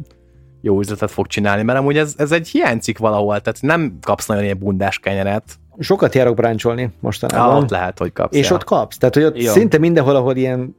jó 0.61 0.79
üzletet 0.79 1.11
fog 1.11 1.27
csinálni, 1.27 1.63
mert 1.63 1.79
amúgy 1.79 1.97
ez, 1.97 2.13
ez 2.17 2.31
egy 2.31 2.47
hiányzik 2.47 2.97
valahol, 2.97 3.41
tehát 3.41 3.61
nem 3.61 3.97
kapsz 4.01 4.27
nagyon 4.27 4.43
ilyen 4.43 4.57
bundás 4.59 4.99
kenyeret, 4.99 5.43
Sokat 5.79 6.15
járok 6.15 6.35
bráncsolni 6.35 6.83
Ah, 6.83 6.89
mostanában. 6.99 7.55
ott 7.63 7.69
lehet, 7.69 7.97
hogy 7.97 8.13
kapsz. 8.13 8.35
És 8.35 8.49
ja. 8.49 8.55
ott 8.55 8.63
kapsz. 8.63 8.97
Tehát, 8.97 9.13
hogy 9.15 9.23
ott 9.23 9.41
Ja. 9.41 9.51
szinte 9.51 9.77
mindenhol, 9.77 10.15
ahol 10.15 10.35
ilyen 10.35 10.75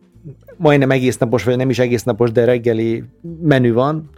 majdnem 0.57 0.91
egész 0.91 1.17
napos, 1.19 1.45
vagy 1.45 1.57
nem 1.57 1.71
is 1.71 1.79
egész 1.79 2.03
napos, 2.03 2.33
de 2.33 2.45
reggeli 2.45 3.05
menü 3.43 3.73
van, 3.73 4.11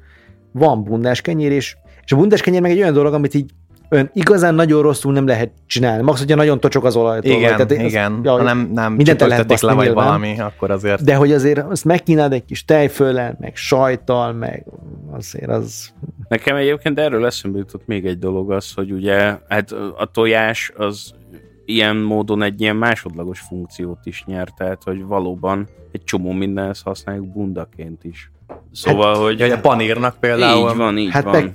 van 0.53 0.85
bundás 0.85 1.21
kenyér, 1.21 1.53
és, 1.53 1.77
és 2.05 2.13
a 2.13 2.17
bundás 2.17 2.41
kenyér 2.41 2.61
meg 2.61 2.71
egy 2.71 2.81
olyan 2.81 2.93
dolog, 2.93 3.15
amit 3.15 3.35
így 3.35 3.51
ön 3.93 4.11
igazán 4.15 4.55
nagyon 4.55 4.83
rosszul 4.83 5.13
nem 5.13 5.27
lehet 5.27 5.51
csinálni. 5.67 6.03
Max, 6.03 6.19
hogyha 6.19 6.37
nagyon 6.37 6.61
tocsok 6.61 6.85
az 6.85 6.97
olajtól. 6.97 7.31
Igen, 7.31 7.57
vagy, 7.57 7.67
tehát 7.67 7.85
igen. 7.87 8.13
Az, 8.13 8.19
Ja, 8.25 8.31
ha 8.33 8.43
nem, 8.43 8.71
nem 8.75 8.93
mindent 8.93 9.21
lehet 9.21 9.61
le, 9.61 9.73
vagy 9.73 9.85
nyilván. 9.87 10.05
valami, 10.05 10.41
akkor 10.41 10.71
azért... 10.71 11.05
De 11.05 11.15
hogy 11.15 11.33
azért 11.33 11.59
azt 11.59 11.85
megkínálod 11.85 12.33
egy 12.33 12.45
kis 12.45 12.65
tejföllel, 12.65 13.37
meg 13.41 13.57
sajttal, 13.57 14.33
meg 14.33 14.65
azért 15.11 15.49
az... 15.51 15.93
Nekem 16.29 16.57
egyébként 16.57 16.99
erről 16.99 17.27
eszembe 17.27 17.59
jutott 17.59 17.87
még 17.87 18.07
egy 18.07 18.19
dolog 18.19 18.53
az, 18.53 18.73
hogy 18.73 18.93
ugye 18.93 19.37
hát 19.49 19.73
a 19.97 20.11
tojás 20.13 20.73
az 20.77 21.13
ilyen 21.65 21.97
módon 21.97 22.43
egy 22.43 22.61
ilyen 22.61 22.77
másodlagos 22.77 23.41
funkciót 23.41 23.99
is 24.03 24.25
nyert, 24.27 24.55
tehát 24.57 24.83
hogy 24.83 25.05
valóban 25.05 25.69
egy 25.93 26.05
csomó 26.05 26.33
mindenhez 26.33 26.81
használjuk 26.81 27.33
bundaként 27.33 28.05
is. 28.05 28.31
Szóval, 28.73 29.15
hát, 29.15 29.23
hogy 29.23 29.41
hogy 29.41 29.51
a 29.51 29.61
panírnak 29.61 30.17
például... 30.21 30.71
így 30.71 30.77
van, 30.77 30.99
így 30.99 31.11
Hát 31.11 31.25
van. 31.25 31.33
meg, 31.33 31.55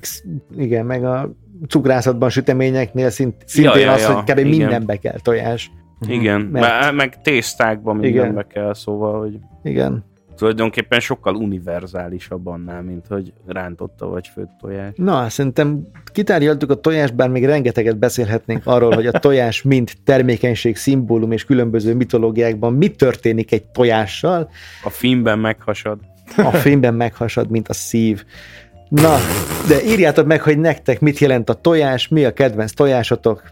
igen, 0.57 0.85
meg 0.85 1.03
a 1.05 1.29
cukrászatban 1.67 2.29
süteményeknél 2.29 3.09
szint, 3.09 3.35
szintén 3.45 3.81
ja, 3.81 3.91
az, 3.91 4.01
ja, 4.01 4.13
hogy 4.13 4.23
kb. 4.23 4.37
igen. 4.37 4.49
mindenbe 4.49 4.95
kell 4.95 5.19
tojás. 5.21 5.71
Igen, 6.07 6.41
Mert- 6.41 6.81
mert... 6.81 6.95
meg 6.95 7.21
tésztákban 7.21 7.97
Igen. 8.03 8.11
mindenbe 8.11 8.47
kell, 8.47 8.73
szóval, 8.73 9.19
hogy 9.19 9.37
Igen. 9.63 10.03
tulajdonképpen 10.35 10.99
sokkal 10.99 11.35
univerzálisabb 11.35 12.47
annál, 12.47 12.81
mint 12.81 13.07
hogy 13.07 13.33
rántotta 13.45 14.07
vagy 14.07 14.27
főtt 14.33 14.49
tojás. 14.61 14.91
Na, 14.95 15.29
szerintem 15.29 15.87
kitárgyaltuk 16.13 16.69
a 16.69 16.75
tojást, 16.75 17.15
bár 17.15 17.29
még 17.29 17.45
rengeteget 17.45 17.97
beszélhetnénk 17.97 18.61
arról, 18.65 18.91
hogy 18.93 19.07
a 19.07 19.11
tojás 19.19 19.61
mind 19.61 19.91
termékenység, 20.03 20.75
szimbólum 20.75 21.31
és 21.31 21.45
különböző 21.45 21.93
mitológiákban 21.95 22.73
mi 22.73 22.87
történik 22.87 23.51
egy 23.51 23.63
tojással, 23.65 24.49
A 24.83 24.89
filmben 24.89 25.39
meghasad. 25.39 25.99
a 26.37 26.51
filmben 26.51 26.93
meghasad, 26.93 27.49
mint 27.49 27.67
a 27.67 27.73
szív. 27.73 28.25
Na, 28.89 29.17
de 29.67 29.83
írjátok 29.83 30.25
meg, 30.25 30.41
hogy 30.41 30.57
nektek 30.57 30.99
mit 30.99 31.17
jelent 31.17 31.49
a 31.49 31.53
tojás, 31.53 32.07
mi 32.07 32.25
a 32.25 32.33
kedvenc 32.33 32.73
tojásotok, 32.73 33.43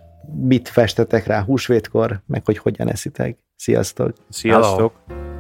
mit 0.42 0.70
festetek 0.70 1.26
rá 1.26 1.44
húsvétkor, 1.44 2.22
meg 2.28 2.46
hogy 2.46 2.58
hogyan 2.58 2.90
eszitek. 2.90 3.38
Sziasztok! 3.56 4.14
Sziasztok! 4.30 4.94
Hello. 5.08 5.33